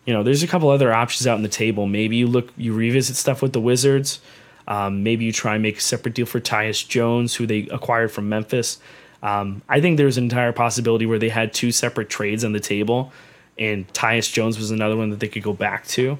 you 0.06 0.12
know 0.12 0.22
there's 0.22 0.42
a 0.42 0.46
couple 0.46 0.68
other 0.68 0.92
options 0.92 1.26
out 1.26 1.36
on 1.36 1.42
the 1.42 1.48
table. 1.48 1.86
Maybe 1.86 2.16
you 2.16 2.26
look, 2.26 2.52
you 2.56 2.74
revisit 2.74 3.16
stuff 3.16 3.42
with 3.42 3.52
the 3.52 3.60
Wizards. 3.60 4.20
Um, 4.66 5.02
maybe 5.02 5.24
you 5.24 5.32
try 5.32 5.54
and 5.54 5.62
make 5.62 5.78
a 5.78 5.80
separate 5.80 6.14
deal 6.14 6.26
for 6.26 6.40
Tyus 6.40 6.86
Jones, 6.86 7.34
who 7.34 7.46
they 7.46 7.68
acquired 7.68 8.10
from 8.10 8.28
Memphis. 8.28 8.78
Um, 9.22 9.62
I 9.68 9.80
think 9.80 9.96
there's 9.96 10.16
an 10.18 10.24
entire 10.24 10.52
possibility 10.52 11.06
where 11.06 11.18
they 11.18 11.28
had 11.28 11.52
two 11.52 11.72
separate 11.72 12.08
trades 12.08 12.44
on 12.44 12.52
the 12.52 12.60
table, 12.60 13.12
and 13.58 13.86
Tyus 13.92 14.32
Jones 14.32 14.58
was 14.58 14.70
another 14.70 14.96
one 14.96 15.10
that 15.10 15.20
they 15.20 15.28
could 15.28 15.42
go 15.42 15.52
back 15.52 15.86
to 15.88 16.18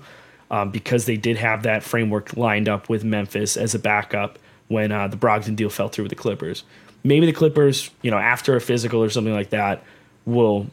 um, 0.51 0.71
because 0.71 1.07
they 1.07 1.17
did 1.17 1.37
have 1.37 1.63
that 1.65 1.83
framework 1.83 2.37
lined 2.37 2.69
up 2.69 2.89
with 2.89 3.05
Memphis 3.05 3.57
as 3.57 3.75
a 3.75 3.79
backup 3.79 4.39
when 4.69 4.93
uh, 4.93 5.09
the 5.09 5.17
Brogdon 5.17 5.57
deal 5.57 5.71
fell 5.71 5.89
through 5.89 6.05
with 6.05 6.11
the 6.11 6.17
Clippers. 6.17 6.65
Maybe 7.03 7.27
the 7.27 7.33
Clippers, 7.33 7.91
you 8.03 8.11
know, 8.11 8.19
after 8.19 8.57
a 8.57 8.61
physical 8.61 9.03
or 9.03 9.11
something 9.11 9.35
like 9.35 9.51
that, 9.51 9.83
will 10.25 10.67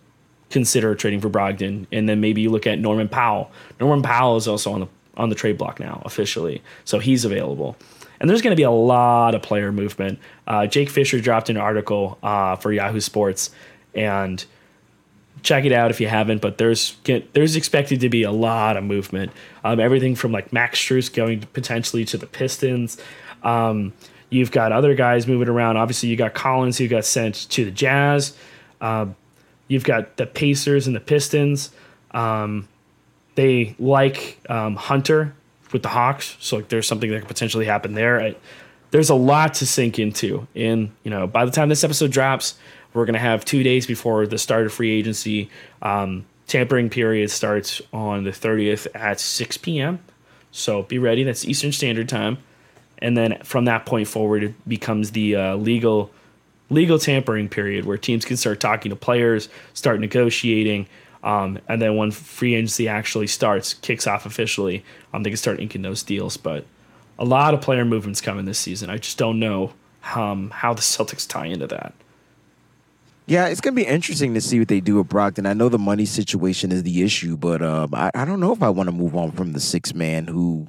consider 0.51 0.93
trading 0.95 1.21
for 1.21 1.29
Brogdon, 1.29 1.87
and 1.91 2.07
then 2.07 2.21
maybe 2.21 2.41
you 2.41 2.49
look 2.49 2.67
at 2.67 2.79
Norman 2.79 3.09
Powell. 3.09 3.51
Norman 3.79 4.03
Powell 4.03 4.37
is 4.37 4.47
also 4.47 4.71
on 4.73 4.81
the 4.81 4.87
on 5.17 5.29
the 5.29 5.35
trade 5.35 5.57
block 5.57 5.79
now 5.79 6.01
officially, 6.05 6.61
so 6.85 6.99
he's 6.99 7.25
available. 7.25 7.75
And 8.19 8.29
there's 8.29 8.41
going 8.41 8.51
to 8.51 8.57
be 8.57 8.63
a 8.63 8.71
lot 8.71 9.33
of 9.33 9.41
player 9.41 9.71
movement. 9.71 10.19
Uh, 10.45 10.67
Jake 10.67 10.89
Fisher 10.89 11.19
dropped 11.19 11.49
an 11.49 11.57
article 11.57 12.19
uh, 12.21 12.55
for 12.55 12.71
Yahoo 12.71 12.99
Sports, 12.99 13.49
and 13.95 14.45
check 15.43 15.65
it 15.65 15.71
out 15.71 15.89
if 15.91 15.99
you 15.99 16.07
haven't. 16.07 16.41
But 16.41 16.57
there's 16.57 16.97
there's 17.03 17.55
expected 17.55 17.99
to 18.01 18.09
be 18.09 18.23
a 18.23 18.31
lot 18.31 18.77
of 18.77 18.83
movement. 18.83 19.31
Um, 19.63 19.79
everything 19.79 20.15
from 20.15 20.31
like 20.31 20.53
Max 20.53 20.79
Strus 20.79 21.11
going 21.13 21.41
potentially 21.53 22.05
to 22.05 22.17
the 22.17 22.27
Pistons. 22.27 22.97
Um, 23.43 23.93
you've 24.29 24.51
got 24.51 24.71
other 24.71 24.93
guys 24.95 25.27
moving 25.27 25.49
around. 25.49 25.77
Obviously, 25.77 26.09
you 26.09 26.15
got 26.15 26.33
Collins 26.33 26.77
who 26.77 26.87
got 26.87 27.05
sent 27.05 27.49
to 27.49 27.65
the 27.65 27.71
Jazz. 27.71 28.35
Um, 28.81 29.15
you've 29.71 29.85
got 29.85 30.17
the 30.17 30.25
Pacers 30.25 30.85
and 30.85 30.95
the 30.95 30.99
Pistons. 30.99 31.71
Um, 32.11 32.67
they 33.35 33.73
like 33.79 34.37
um, 34.49 34.75
Hunter 34.75 35.33
with 35.71 35.81
the 35.81 35.87
Hawks, 35.87 36.35
so 36.41 36.57
like 36.57 36.67
there's 36.67 36.85
something 36.85 37.09
that 37.09 37.19
could 37.19 37.29
potentially 37.29 37.65
happen 37.65 37.93
there. 37.93 38.19
I, 38.21 38.35
there's 38.91 39.09
a 39.09 39.15
lot 39.15 39.53
to 39.55 39.65
sink 39.65 39.97
into, 39.97 40.45
and 40.53 40.91
you 41.03 41.09
know 41.09 41.25
by 41.25 41.45
the 41.45 41.51
time 41.51 41.69
this 41.69 41.85
episode 41.85 42.11
drops, 42.11 42.55
we're 42.93 43.05
gonna 43.05 43.17
have 43.19 43.45
two 43.45 43.63
days 43.63 43.87
before 43.87 44.27
the 44.27 44.37
start 44.37 44.65
of 44.65 44.73
free 44.73 44.91
agency. 44.91 45.49
Um, 45.81 46.25
tampering 46.47 46.89
period 46.89 47.31
starts 47.31 47.81
on 47.93 48.25
the 48.25 48.31
30th 48.31 48.85
at 48.93 49.21
6 49.21 49.57
p.m. 49.59 49.99
So 50.51 50.83
be 50.83 50.99
ready. 50.99 51.23
That's 51.23 51.45
Eastern 51.45 51.71
Standard 51.71 52.09
Time, 52.09 52.39
and 52.97 53.15
then 53.15 53.39
from 53.45 53.63
that 53.65 53.85
point 53.85 54.09
forward, 54.09 54.43
it 54.43 54.67
becomes 54.67 55.11
the 55.11 55.37
uh, 55.37 55.55
legal 55.55 56.11
legal 56.71 56.97
tampering 56.97 57.49
period 57.49 57.85
where 57.85 57.97
teams 57.97 58.25
can 58.25 58.37
start 58.37 58.59
talking 58.59 58.89
to 58.89 58.95
players, 58.95 59.49
start 59.73 59.99
negotiating. 59.99 60.87
Um, 61.23 61.59
and 61.67 61.81
then 61.81 61.97
when 61.97 62.09
free 62.11 62.55
agency 62.55 62.87
actually 62.87 63.27
starts, 63.27 63.75
kicks 63.75 64.07
off 64.07 64.25
officially, 64.25 64.83
um, 65.13 65.21
they 65.23 65.29
can 65.29 65.37
start 65.37 65.59
inking 65.59 65.83
those 65.83 66.01
deals. 66.01 66.37
But 66.37 66.65
a 67.19 67.25
lot 67.25 67.53
of 67.53 67.61
player 67.61 67.85
movements 67.85 68.21
coming 68.21 68.45
this 68.45 68.57
season. 68.57 68.89
I 68.89 68.97
just 68.97 69.17
don't 69.17 69.39
know 69.39 69.73
um, 70.15 70.49
how 70.49 70.73
the 70.73 70.81
Celtics 70.81 71.27
tie 71.27 71.45
into 71.45 71.67
that. 71.67 71.93
Yeah, 73.27 73.47
it's 73.47 73.61
gonna 73.61 73.75
be 73.75 73.85
interesting 73.85 74.33
to 74.33 74.41
see 74.41 74.59
what 74.59 74.67
they 74.67 74.81
do 74.81 74.95
with 74.95 75.07
Brogdon. 75.07 75.47
I 75.47 75.53
know 75.53 75.69
the 75.69 75.79
money 75.79 76.05
situation 76.05 76.71
is 76.71 76.83
the 76.83 77.03
issue, 77.03 77.37
but 77.37 77.61
um, 77.61 77.93
I, 77.93 78.11
I 78.13 78.25
don't 78.25 78.39
know 78.39 78.51
if 78.51 78.63
I 78.63 78.69
want 78.69 78.87
to 78.87 78.91
move 78.91 79.15
on 79.15 79.31
from 79.31 79.53
the 79.53 79.59
six 79.59 79.93
man 79.93 80.27
who 80.27 80.67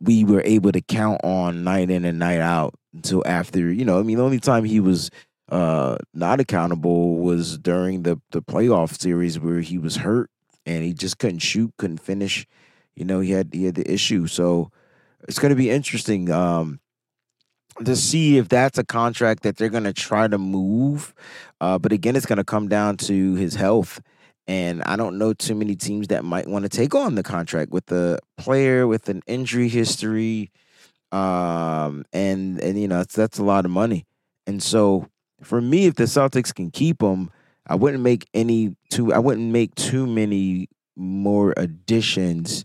we 0.00 0.24
were 0.24 0.42
able 0.44 0.72
to 0.72 0.80
count 0.80 1.20
on 1.22 1.64
night 1.64 1.90
in 1.90 2.04
and 2.04 2.18
night 2.18 2.40
out 2.40 2.74
until 2.94 3.22
after. 3.26 3.72
You 3.72 3.84
know, 3.84 3.98
I 3.98 4.02
mean, 4.02 4.16
the 4.16 4.24
only 4.24 4.40
time 4.40 4.64
he 4.64 4.80
was 4.80 5.10
uh, 5.50 5.96
not 6.14 6.40
accountable 6.40 7.16
was 7.16 7.58
during 7.58 8.02
the 8.02 8.20
the 8.30 8.42
playoff 8.42 8.98
series 9.00 9.38
where 9.38 9.60
he 9.60 9.78
was 9.78 9.96
hurt 9.96 10.30
and 10.66 10.84
he 10.84 10.92
just 10.92 11.18
couldn't 11.18 11.40
shoot, 11.40 11.72
couldn't 11.78 11.98
finish. 11.98 12.46
You 12.94 13.04
know, 13.04 13.20
he 13.20 13.32
had 13.32 13.50
he 13.52 13.64
had 13.64 13.74
the 13.74 13.90
issue. 13.90 14.26
So 14.26 14.70
it's 15.28 15.38
going 15.38 15.50
to 15.50 15.56
be 15.56 15.70
interesting. 15.70 16.30
Um, 16.30 16.80
to 17.84 17.96
see 17.96 18.36
if 18.36 18.48
that's 18.48 18.78
a 18.78 18.84
contract 18.84 19.42
that 19.42 19.56
they're 19.56 19.70
going 19.70 19.84
to 19.84 19.92
try 19.92 20.28
to 20.28 20.36
move. 20.38 21.14
Uh, 21.60 21.78
but 21.78 21.92
again, 21.92 22.14
it's 22.14 22.26
going 22.26 22.36
to 22.36 22.44
come 22.44 22.68
down 22.68 22.96
to 22.98 23.34
his 23.34 23.54
health. 23.54 24.02
And 24.46 24.82
I 24.82 24.96
don't 24.96 25.18
know 25.18 25.32
too 25.32 25.54
many 25.54 25.76
teams 25.76 26.08
that 26.08 26.24
might 26.24 26.48
want 26.48 26.64
to 26.64 26.68
take 26.68 26.94
on 26.94 27.14
the 27.14 27.22
contract 27.22 27.70
with 27.70 27.90
a 27.92 28.18
player 28.36 28.86
with 28.86 29.08
an 29.08 29.22
injury 29.26 29.68
history. 29.68 30.50
Um, 31.12 32.04
and, 32.12 32.60
and, 32.60 32.80
you 32.80 32.88
know, 32.88 32.98
that's, 32.98 33.14
that's 33.14 33.38
a 33.38 33.44
lot 33.44 33.64
of 33.64 33.70
money. 33.70 34.06
And 34.46 34.62
so 34.62 35.08
for 35.42 35.60
me, 35.60 35.86
if 35.86 35.94
the 35.94 36.04
Celtics 36.04 36.54
can 36.54 36.70
keep 36.70 37.02
him, 37.02 37.30
I 37.66 37.74
wouldn't 37.76 38.02
make 38.02 38.26
any 38.34 38.76
too, 38.88 39.12
I 39.12 39.18
wouldn't 39.18 39.52
make 39.52 39.74
too 39.74 40.06
many 40.06 40.68
more 40.96 41.54
additions 41.56 42.64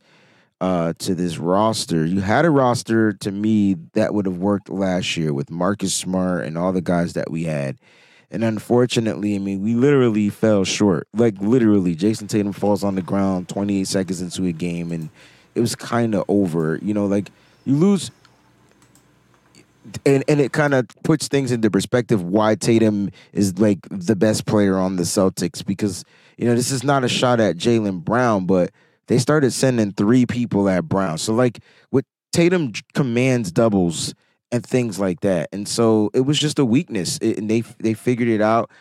uh, 0.62 0.94
to 1.00 1.14
this 1.14 1.38
roster. 1.38 2.06
You 2.06 2.22
had 2.22 2.46
a 2.46 2.50
roster 2.50 3.14
to 3.14 3.32
me 3.32 3.76
that 3.94 4.14
would 4.14 4.26
have 4.26 4.38
worked 4.38 4.70
last 4.70 5.18
year 5.18 5.34
with 5.34 5.52
Marcus 5.52 5.94
Smart 5.94 6.46
and 6.46 6.58
all 6.58 6.72
the 6.72 6.82
guys 6.82 7.14
that 7.14 7.30
we 7.30 7.44
had. 7.44 7.78
And 8.32 8.44
unfortunately, 8.44 9.36
I 9.36 9.40
mean, 9.40 9.62
we 9.62 9.76
literally 9.76 10.30
fell 10.30 10.64
short. 10.64 11.08
Like 11.14 11.36
literally, 11.40 11.96
Jayson 11.96 12.28
Tatum 12.28 12.54
falls 12.54 12.84
on 12.84 12.96
the 12.96 13.02
ground 13.02 13.50
28 13.50 13.88
seconds 13.88 14.22
into 14.22 14.46
a 14.46 14.52
game, 14.52 14.92
and 14.92 15.10
it 15.54 15.60
was 15.62 15.76
kind 15.76 16.16
of 16.16 16.26
over. 16.28 16.80
You 16.82 16.94
know, 16.94 17.06
like 17.06 17.32
you 17.66 17.76
lose, 17.76 18.12
and 20.06 20.24
and 20.28 20.42
it 20.42 20.52
kind 20.52 20.74
of 20.74 20.88
puts 21.04 21.28
things 21.28 21.52
into 21.52 21.70
perspective. 21.70 22.24
Why 22.24 22.56
Tatum 22.56 23.12
is 23.34 23.58
like 23.60 23.80
the 23.90 24.16
best 24.16 24.46
player 24.46 24.78
on 24.78 24.96
the 24.96 25.04
Celtics 25.04 25.66
because 25.66 26.04
you 26.38 26.46
know 26.46 26.56
this 26.56 26.72
is 26.72 26.84
not 26.84 27.04
a 27.04 27.10
shot 27.10 27.40
at 27.40 27.58
Jaylen 27.58 28.04
Brown, 28.04 28.46
but 28.46 28.72
they 29.08 29.20
started 29.20 29.52
sending 29.52 29.92
three 29.92 30.26
people 30.26 30.68
at 30.68 30.86
Brown. 30.86 31.18
So 31.18 31.34
like 31.34 31.60
with 31.92 32.06
Tatum 32.34 32.74
commands 32.94 33.52
doubles 33.52 34.14
and 34.56 34.66
things 34.66 35.00
like 35.00 35.20
that. 35.22 35.50
And 35.52 35.68
so 35.68 36.10
it 36.14 36.22
was 36.22 36.40
just 36.40 36.60
a 36.60 36.66
weakness. 36.66 37.18
It, 37.22 37.38
and 37.38 37.50
they 37.50 37.62
they 37.80 37.94
figured 37.94 38.30
it 38.30 38.42
out. 38.42 38.72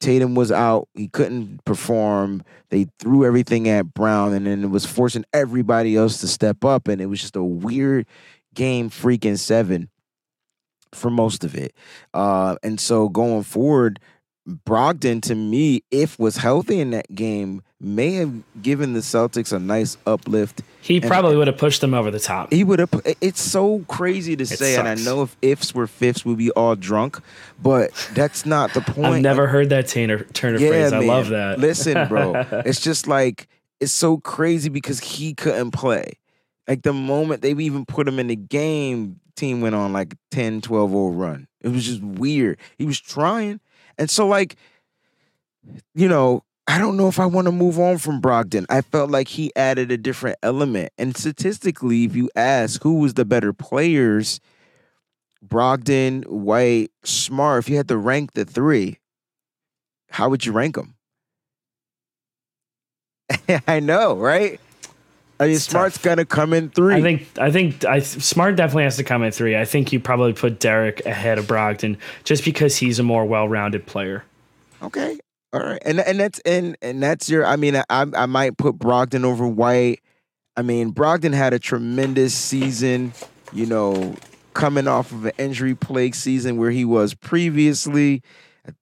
Tatum 0.00 0.34
was 0.34 0.52
out. 0.52 0.88
He 0.94 1.08
couldn't 1.08 1.64
perform. 1.64 2.42
They 2.70 2.86
threw 2.98 3.24
everything 3.24 3.68
at 3.68 3.94
Brown 3.94 4.32
and 4.32 4.46
then 4.46 4.64
it 4.64 4.70
was 4.70 4.84
forcing 4.86 5.24
everybody 5.32 5.96
else 5.96 6.20
to 6.20 6.28
step 6.28 6.64
up 6.64 6.88
and 6.88 7.00
it 7.00 7.06
was 7.06 7.20
just 7.20 7.36
a 7.36 7.44
weird 7.44 8.06
game 8.54 8.90
freaking 8.90 9.38
7 9.38 9.88
for 10.92 11.10
most 11.10 11.42
of 11.42 11.54
it. 11.54 11.74
Uh, 12.12 12.56
and 12.62 12.78
so 12.78 13.08
going 13.08 13.44
forward, 13.44 13.98
Brogdon 14.46 15.22
to 15.22 15.34
me, 15.34 15.82
if 15.90 16.18
was 16.18 16.36
healthy 16.36 16.80
in 16.80 16.90
that 16.90 17.14
game, 17.14 17.62
may 17.80 18.14
have 18.14 18.32
given 18.62 18.92
the 18.92 19.00
Celtics 19.00 19.52
a 19.52 19.58
nice 19.58 19.96
uplift. 20.06 20.62
He 20.80 21.00
probably 21.00 21.36
would 21.36 21.46
have 21.46 21.58
pushed 21.58 21.80
them 21.80 21.94
over 21.94 22.10
the 22.10 22.20
top. 22.20 22.52
He 22.52 22.64
would 22.64 22.78
have. 22.78 22.90
It's 23.20 23.40
so 23.40 23.80
crazy 23.88 24.36
to 24.36 24.42
it 24.42 24.46
say, 24.46 24.74
sucks. 24.74 24.78
and 24.78 24.88
I 24.88 25.02
know 25.02 25.22
if 25.22 25.36
ifs 25.42 25.74
were 25.74 25.86
fifths, 25.86 26.24
we'd 26.24 26.38
be 26.38 26.50
all 26.52 26.76
drunk, 26.76 27.20
but 27.62 27.92
that's 28.14 28.46
not 28.46 28.72
the 28.74 28.80
point. 28.92 29.16
I've 29.16 29.22
never 29.22 29.46
heard 29.46 29.70
that 29.70 29.88
Turner, 29.88 30.24
Turner 30.24 30.58
yeah, 30.58 30.68
phrase. 30.68 30.92
I 30.92 30.98
man. 31.00 31.08
love 31.08 31.28
that. 31.28 31.58
Listen, 31.58 32.08
bro, 32.08 32.34
it's 32.64 32.80
just 32.80 33.06
like 33.06 33.48
it's 33.80 33.92
so 33.92 34.18
crazy 34.18 34.68
because 34.68 35.00
he 35.00 35.34
couldn't 35.34 35.72
play. 35.72 36.18
Like 36.66 36.82
the 36.82 36.92
moment 36.92 37.42
they 37.42 37.52
even 37.52 37.84
put 37.84 38.08
him 38.08 38.18
in 38.18 38.28
the 38.28 38.36
game, 38.36 39.20
team 39.36 39.60
went 39.60 39.74
on 39.74 39.92
like 39.92 40.14
10, 40.30 40.62
12 40.62 40.90
0 40.90 41.08
run. 41.08 41.48
It 41.60 41.68
was 41.68 41.84
just 41.84 42.02
weird. 42.02 42.58
He 42.78 42.86
was 42.86 43.00
trying. 43.00 43.60
And 43.98 44.10
so, 44.10 44.26
like, 44.26 44.56
you 45.94 46.08
know, 46.08 46.44
I 46.66 46.78
don't 46.78 46.96
know 46.96 47.08
if 47.08 47.20
I 47.20 47.26
want 47.26 47.46
to 47.46 47.52
move 47.52 47.78
on 47.78 47.98
from 47.98 48.22
Brogdon. 48.22 48.64
I 48.70 48.80
felt 48.80 49.10
like 49.10 49.28
he 49.28 49.52
added 49.54 49.92
a 49.92 49.98
different 49.98 50.38
element. 50.42 50.92
And 50.96 51.16
statistically, 51.16 52.04
if 52.04 52.16
you 52.16 52.30
ask 52.34 52.82
who 52.82 53.00
was 53.00 53.14
the 53.14 53.26
better 53.26 53.52
players, 53.52 54.40
Brogdon, 55.46 56.26
White, 56.26 56.90
Smart, 57.04 57.64
if 57.64 57.68
you 57.68 57.76
had 57.76 57.88
to 57.88 57.98
rank 57.98 58.32
the 58.32 58.46
three, 58.46 58.98
how 60.10 60.30
would 60.30 60.46
you 60.46 60.52
rank 60.52 60.76
them? 60.76 60.94
I 63.68 63.80
know, 63.80 64.14
right? 64.16 64.58
I 65.40 65.46
mean, 65.46 65.56
it's 65.56 65.64
Smart's 65.64 65.96
tough. 65.96 66.04
gonna 66.04 66.24
come 66.24 66.52
in 66.52 66.70
three. 66.70 66.94
I 66.94 67.02
think. 67.02 67.26
I 67.38 67.50
think. 67.50 67.84
I 67.84 67.98
Smart 67.98 68.56
definitely 68.56 68.84
has 68.84 68.96
to 68.96 69.04
come 69.04 69.22
in 69.22 69.32
three. 69.32 69.56
I 69.56 69.64
think 69.64 69.92
you 69.92 69.98
probably 69.98 70.32
put 70.32 70.60
Derrick 70.60 71.04
ahead 71.04 71.38
of 71.38 71.46
Brogdon 71.46 71.98
just 72.22 72.44
because 72.44 72.76
he's 72.76 72.98
a 72.98 73.02
more 73.02 73.24
well-rounded 73.24 73.84
player. 73.84 74.24
Okay. 74.80 75.18
All 75.54 75.60
right, 75.60 75.80
and 75.86 76.00
and 76.00 76.18
that's 76.18 76.40
and 76.40 76.76
and 76.82 77.00
that's 77.00 77.30
your. 77.30 77.46
I 77.46 77.54
mean, 77.54 77.76
I 77.76 77.84
I 77.88 78.26
might 78.26 78.58
put 78.58 78.76
Brogdon 78.76 79.22
over 79.22 79.46
White. 79.46 80.00
I 80.56 80.62
mean, 80.62 80.92
Brogdon 80.92 81.32
had 81.32 81.52
a 81.52 81.60
tremendous 81.60 82.34
season. 82.34 83.12
You 83.52 83.66
know, 83.66 84.16
coming 84.54 84.88
off 84.88 85.12
of 85.12 85.26
an 85.26 85.32
injury 85.38 85.76
plague 85.76 86.16
season 86.16 86.56
where 86.56 86.72
he 86.72 86.84
was 86.84 87.14
previously, 87.14 88.20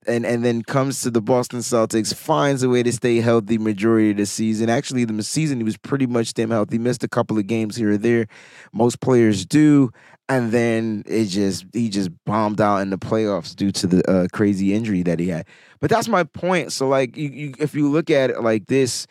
and 0.06 0.24
and 0.24 0.46
then 0.46 0.62
comes 0.62 1.02
to 1.02 1.11
the 1.11 1.20
Boston 1.20 1.58
Celtics, 1.58 2.14
finds 2.14 2.62
a 2.62 2.70
way 2.70 2.82
to 2.82 2.90
stay 2.90 3.20
healthy 3.20 3.58
majority 3.58 4.12
of 4.12 4.16
the 4.16 4.24
season. 4.24 4.70
Actually, 4.70 5.04
the 5.04 5.22
season 5.22 5.58
he 5.58 5.64
was 5.64 5.76
pretty 5.76 6.06
much 6.06 6.32
damn 6.32 6.48
healthy. 6.48 6.78
Missed 6.78 7.04
a 7.04 7.08
couple 7.08 7.37
of 7.37 7.46
games 7.46 7.76
here 7.76 7.92
or 7.92 7.98
there. 7.98 8.28
Most 8.72 8.98
players 9.02 9.44
do 9.44 9.90
and 10.32 10.50
then 10.50 11.02
it 11.04 11.26
just 11.26 11.66
he 11.74 11.90
just 11.90 12.10
bombed 12.24 12.58
out 12.58 12.78
in 12.78 12.88
the 12.88 12.96
playoffs 12.96 13.54
due 13.54 13.70
to 13.70 13.86
the 13.86 14.10
uh, 14.10 14.26
crazy 14.32 14.72
injury 14.72 15.02
that 15.02 15.20
he 15.20 15.28
had. 15.28 15.46
But 15.78 15.90
that's 15.90 16.08
my 16.08 16.24
point. 16.24 16.72
So 16.72 16.88
like, 16.88 17.18
you, 17.18 17.28
you, 17.28 17.54
if 17.58 17.74
you 17.74 17.90
look 17.90 18.08
at 18.08 18.30
it 18.30 18.40
like 18.40 18.66
this, 18.66 19.06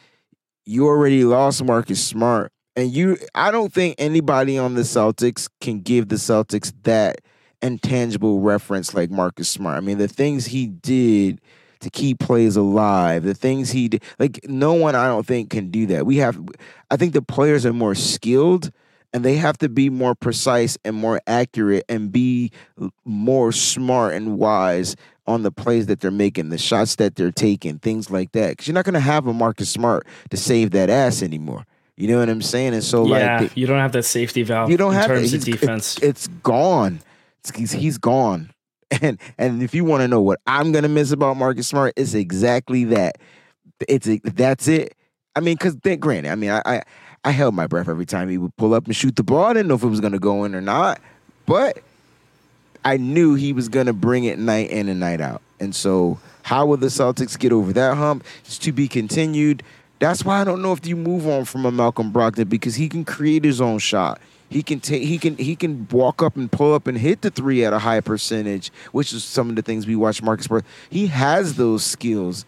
you 0.65 0.87
already 0.87 1.23
lost 1.23 1.63
Marcus 1.63 2.03
Smart, 2.03 2.51
and 2.75 2.91
you 2.91 3.17
I 3.35 3.51
don't 3.51 3.71
think 3.71 3.95
anybody 3.99 4.57
on 4.57 4.73
the 4.73 4.81
Celtics 4.81 5.47
can 5.59 5.81
give 5.81 6.07
the 6.07 6.15
Celtics 6.15 6.73
that 6.83 7.21
intangible 7.61 8.39
reference 8.39 8.95
like 8.95 9.11
Marcus 9.11 9.47
Smart. 9.47 9.77
I 9.77 9.81
mean, 9.81 9.99
the 9.99 10.07
things 10.07 10.47
he 10.47 10.65
did 10.65 11.39
to 11.81 11.91
keep 11.91 12.17
plays 12.17 12.55
alive, 12.55 13.21
the 13.21 13.35
things 13.35 13.69
he 13.69 13.89
did, 13.89 14.03
like 14.17 14.39
no 14.49 14.73
one 14.73 14.95
I 14.95 15.05
don't 15.05 15.25
think 15.27 15.51
can 15.51 15.69
do 15.69 15.85
that. 15.87 16.07
We 16.07 16.17
have, 16.17 16.39
I 16.89 16.97
think 16.97 17.13
the 17.13 17.21
players 17.21 17.63
are 17.63 17.73
more 17.73 17.93
skilled 17.93 18.71
and 19.13 19.25
they 19.25 19.35
have 19.35 19.57
to 19.59 19.69
be 19.69 19.89
more 19.89 20.15
precise 20.15 20.77
and 20.85 20.95
more 20.95 21.21
accurate 21.27 21.83
and 21.89 22.11
be 22.11 22.51
more 23.05 23.51
smart 23.51 24.13
and 24.13 24.37
wise 24.37 24.95
on 25.27 25.43
the 25.43 25.51
plays 25.51 25.87
that 25.87 25.99
they're 25.99 26.11
making, 26.11 26.49
the 26.49 26.57
shots 26.57 26.95
that 26.95 27.15
they're 27.15 27.31
taking, 27.31 27.79
things 27.79 28.09
like 28.09 28.31
that. 28.31 28.51
Because 28.51 28.67
you're 28.67 28.73
not 28.73 28.85
going 28.85 28.93
to 28.93 28.99
have 28.99 29.27
a 29.27 29.33
Marcus 29.33 29.69
Smart 29.69 30.05
to 30.29 30.37
save 30.37 30.71
that 30.71 30.89
ass 30.89 31.21
anymore. 31.21 31.65
You 31.97 32.07
know 32.07 32.19
what 32.19 32.29
I'm 32.29 32.41
saying? 32.41 32.73
And 32.73 32.83
so, 32.83 33.05
yeah, 33.05 33.41
like, 33.41 33.55
you 33.55 33.67
don't 33.67 33.79
have 33.79 33.91
that 33.91 34.03
safety 34.03 34.43
valve. 34.43 34.71
You 34.71 34.77
don't 34.77 34.93
have 34.93 35.07
terms 35.07 35.33
of 35.33 35.43
defense. 35.43 35.97
It, 35.97 36.03
it's 36.03 36.27
gone. 36.27 37.01
It's, 37.39 37.55
he's, 37.55 37.71
he's 37.71 37.97
gone. 37.97 38.51
And 39.01 39.21
and 39.37 39.63
if 39.63 39.73
you 39.73 39.85
want 39.85 40.01
to 40.01 40.09
know 40.09 40.21
what 40.21 40.41
I'm 40.45 40.73
gonna 40.73 40.89
miss 40.89 41.13
about 41.13 41.37
Marcus 41.37 41.65
Smart, 41.65 41.93
it's 41.95 42.13
exactly 42.13 42.83
that. 42.83 43.19
It's 43.87 44.05
that's 44.21 44.67
it. 44.67 44.97
I 45.33 45.39
mean, 45.39 45.55
because 45.55 45.75
think 45.75 46.01
granted, 46.01 46.29
I 46.29 46.35
mean, 46.35 46.49
I, 46.49 46.61
I 46.65 46.81
I 47.23 47.31
held 47.31 47.53
my 47.53 47.67
breath 47.67 47.87
every 47.87 48.05
time 48.05 48.29
he 48.29 48.37
would 48.37 48.55
pull 48.57 48.73
up 48.73 48.85
and 48.85 48.95
shoot 48.95 49.15
the 49.15 49.23
ball. 49.23 49.45
I 49.45 49.53
didn't 49.53 49.67
know 49.67 49.75
if 49.75 49.83
it 49.83 49.87
was 49.87 49.99
going 49.99 50.13
to 50.13 50.19
go 50.19 50.43
in 50.43 50.55
or 50.55 50.61
not, 50.61 50.99
but 51.45 51.79
I 52.83 52.97
knew 52.97 53.35
he 53.35 53.53
was 53.53 53.69
going 53.69 53.85
to 53.85 53.93
bring 53.93 54.23
it 54.23 54.39
night 54.39 54.71
in 54.71 54.89
and 54.89 54.99
night 54.99 55.21
out. 55.21 55.41
And 55.59 55.75
so, 55.75 56.19
how 56.43 56.65
will 56.65 56.77
the 56.77 56.87
Celtics 56.87 57.37
get 57.37 57.51
over 57.51 57.71
that 57.73 57.95
hump? 57.95 58.23
It's 58.43 58.57
to 58.59 58.71
be 58.71 58.87
continued. 58.87 59.61
That's 59.99 60.25
why 60.25 60.41
I 60.41 60.43
don't 60.43 60.63
know 60.63 60.73
if 60.73 60.85
you 60.87 60.95
move 60.95 61.27
on 61.27 61.45
from 61.45 61.65
a 61.65 61.71
Malcolm 61.71 62.11
Brogdon 62.11 62.49
because 62.49 62.73
he 62.73 62.89
can 62.89 63.05
create 63.05 63.43
his 63.43 63.61
own 63.61 63.77
shot. 63.77 64.19
He 64.49 64.63
can 64.63 64.79
take 64.79 65.03
he 65.03 65.17
can 65.17 65.37
he 65.37 65.55
can 65.55 65.87
walk 65.91 66.23
up 66.23 66.35
and 66.35 66.51
pull 66.51 66.73
up 66.73 66.87
and 66.87 66.97
hit 66.97 67.21
the 67.21 67.29
three 67.29 67.63
at 67.63 67.71
a 67.71 67.79
high 67.79 68.01
percentage, 68.01 68.71
which 68.91 69.13
is 69.13 69.23
some 69.23 69.49
of 69.49 69.55
the 69.55 69.61
things 69.61 69.85
we 69.85 69.95
watch 69.95 70.21
Marcus 70.23 70.47
Smart. 70.47 70.65
He 70.89 71.07
has 71.07 71.55
those 71.55 71.85
skills. 71.85 72.45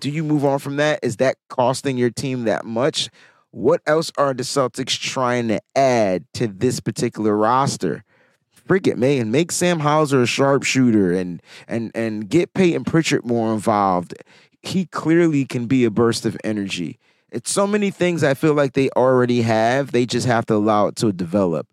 Do 0.00 0.10
you 0.10 0.24
move 0.24 0.44
on 0.44 0.58
from 0.58 0.76
that? 0.76 0.98
Is 1.02 1.18
that 1.18 1.36
costing 1.48 1.96
your 1.96 2.10
team 2.10 2.44
that 2.44 2.66
much? 2.66 3.08
What 3.52 3.82
else 3.86 4.10
are 4.16 4.32
the 4.32 4.44
Celtics 4.44 4.98
trying 4.98 5.48
to 5.48 5.60
add 5.76 6.24
to 6.34 6.48
this 6.48 6.80
particular 6.80 7.36
roster? 7.36 8.02
Freak 8.50 8.86
it, 8.86 8.96
man. 8.96 9.30
Make 9.30 9.52
Sam 9.52 9.80
Hauser 9.80 10.22
a 10.22 10.26
sharpshooter 10.26 11.12
and 11.12 11.42
and 11.68 11.90
and 11.94 12.28
get 12.30 12.54
Payton 12.54 12.84
Pritchard 12.84 13.26
more 13.26 13.52
involved. 13.52 14.14
He 14.62 14.86
clearly 14.86 15.44
can 15.44 15.66
be 15.66 15.84
a 15.84 15.90
burst 15.90 16.24
of 16.24 16.36
energy. 16.42 16.98
It's 17.30 17.50
so 17.50 17.66
many 17.66 17.90
things 17.90 18.24
I 18.24 18.32
feel 18.32 18.54
like 18.54 18.72
they 18.72 18.88
already 18.90 19.42
have. 19.42 19.92
They 19.92 20.06
just 20.06 20.26
have 20.26 20.46
to 20.46 20.54
allow 20.54 20.86
it 20.86 20.96
to 20.96 21.12
develop. 21.12 21.66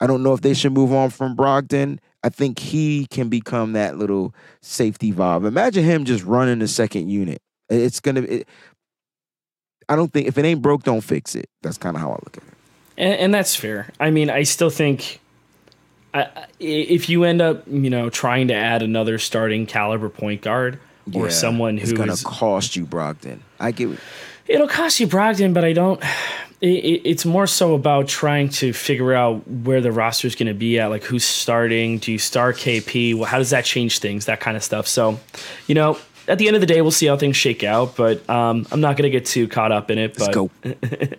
I 0.00 0.08
don't 0.08 0.24
know 0.24 0.32
if 0.32 0.40
they 0.40 0.54
should 0.54 0.72
move 0.72 0.92
on 0.92 1.10
from 1.10 1.36
Brogdon. 1.36 2.00
I 2.24 2.28
think 2.28 2.58
he 2.58 3.06
can 3.06 3.28
become 3.28 3.72
that 3.74 3.98
little 3.98 4.34
safety 4.62 5.12
valve. 5.12 5.44
Imagine 5.44 5.84
him 5.84 6.04
just 6.04 6.24
running 6.24 6.58
the 6.58 6.68
second 6.68 7.08
unit. 7.08 7.40
It's 7.70 8.00
gonna. 8.00 8.22
It, 8.22 8.48
I 9.90 9.96
don't 9.96 10.12
think 10.12 10.28
if 10.28 10.38
it 10.38 10.44
ain't 10.44 10.62
broke, 10.62 10.84
don't 10.84 11.00
fix 11.00 11.34
it. 11.34 11.50
That's 11.62 11.76
kind 11.76 11.96
of 11.96 12.00
how 12.00 12.10
I 12.10 12.14
look 12.14 12.36
at 12.36 12.44
it. 12.44 12.54
And, 12.96 13.14
and, 13.14 13.34
that's 13.34 13.56
fair. 13.56 13.90
I 13.98 14.10
mean, 14.10 14.30
I 14.30 14.44
still 14.44 14.70
think 14.70 15.20
I, 16.14 16.46
if 16.60 17.08
you 17.08 17.24
end 17.24 17.42
up, 17.42 17.64
you 17.66 17.90
know, 17.90 18.08
trying 18.08 18.48
to 18.48 18.54
add 18.54 18.82
another 18.82 19.18
starting 19.18 19.66
caliber 19.66 20.08
point 20.08 20.42
guard 20.42 20.78
or 21.12 21.24
yeah, 21.24 21.30
someone 21.30 21.76
who's 21.76 21.92
going 21.92 22.14
to 22.14 22.24
cost 22.24 22.76
you 22.76 22.86
Brogdon, 22.86 23.40
I 23.58 23.72
get. 23.72 23.90
It. 23.90 23.98
It'll 24.46 24.68
cost 24.68 25.00
you 25.00 25.08
Brogdon, 25.08 25.52
but 25.52 25.64
I 25.64 25.72
don't. 25.72 26.02
It, 26.62 27.00
it's 27.06 27.24
more 27.24 27.46
so 27.46 27.72
about 27.72 28.06
trying 28.06 28.50
to 28.50 28.74
figure 28.74 29.14
out 29.14 29.48
where 29.48 29.80
the 29.80 29.90
roster 29.90 30.26
is 30.26 30.34
going 30.34 30.48
to 30.48 30.52
be 30.52 30.78
at, 30.78 30.88
like 30.88 31.04
who's 31.04 31.24
starting. 31.24 31.96
Do 31.96 32.12
you 32.12 32.18
start 32.18 32.56
KP? 32.56 33.14
Well, 33.14 33.24
how 33.24 33.38
does 33.38 33.48
that 33.48 33.64
change 33.64 33.98
things? 33.98 34.26
That 34.26 34.40
kind 34.40 34.58
of 34.58 34.62
stuff. 34.62 34.86
So, 34.86 35.18
you 35.66 35.74
know, 35.74 35.96
at 36.30 36.38
the 36.38 36.46
end 36.46 36.56
of 36.56 36.60
the 36.60 36.66
day, 36.66 36.80
we'll 36.80 36.92
see 36.92 37.06
how 37.06 37.16
things 37.16 37.36
shake 37.36 37.64
out. 37.64 37.96
But 37.96 38.28
um, 38.30 38.66
I'm 38.70 38.80
not 38.80 38.96
going 38.96 39.10
to 39.10 39.10
get 39.10 39.26
too 39.26 39.48
caught 39.48 39.72
up 39.72 39.90
in 39.90 39.98
it. 39.98 40.18
Let's 40.18 40.34
but, 40.34 40.50
go. 40.78 41.10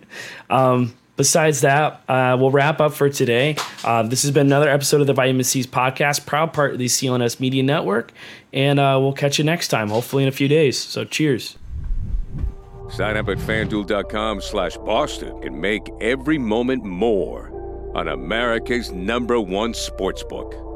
um, 0.50 0.94
besides 1.16 1.60
that, 1.60 2.02
uh, 2.08 2.36
we'll 2.40 2.50
wrap 2.50 2.80
up 2.80 2.94
for 2.94 3.10
today. 3.10 3.56
Uh, 3.84 4.02
this 4.04 4.22
has 4.22 4.30
been 4.30 4.46
another 4.46 4.70
episode 4.70 5.02
of 5.02 5.06
the 5.06 5.12
Vitamin 5.12 5.44
C's 5.44 5.66
podcast, 5.66 6.24
proud 6.24 6.54
part 6.54 6.72
of 6.72 6.78
the 6.78 6.86
CLNS 6.86 7.40
Media 7.40 7.62
Network. 7.62 8.12
And 8.52 8.80
uh, 8.80 8.98
we'll 9.00 9.12
catch 9.12 9.38
you 9.38 9.44
next 9.44 9.68
time, 9.68 9.90
hopefully 9.90 10.22
in 10.22 10.28
a 10.28 10.32
few 10.32 10.48
days. 10.48 10.78
So 10.78 11.04
cheers. 11.04 11.58
Sign 12.90 13.16
up 13.16 13.28
at 13.28 13.38
fanduel.com 13.38 14.40
slash 14.40 14.76
Boston 14.78 15.38
and 15.42 15.60
make 15.60 15.82
every 16.00 16.38
moment 16.38 16.84
more 16.84 17.50
on 17.94 18.08
America's 18.08 18.90
number 18.90 19.40
one 19.40 19.72
sportsbook. 19.72 20.71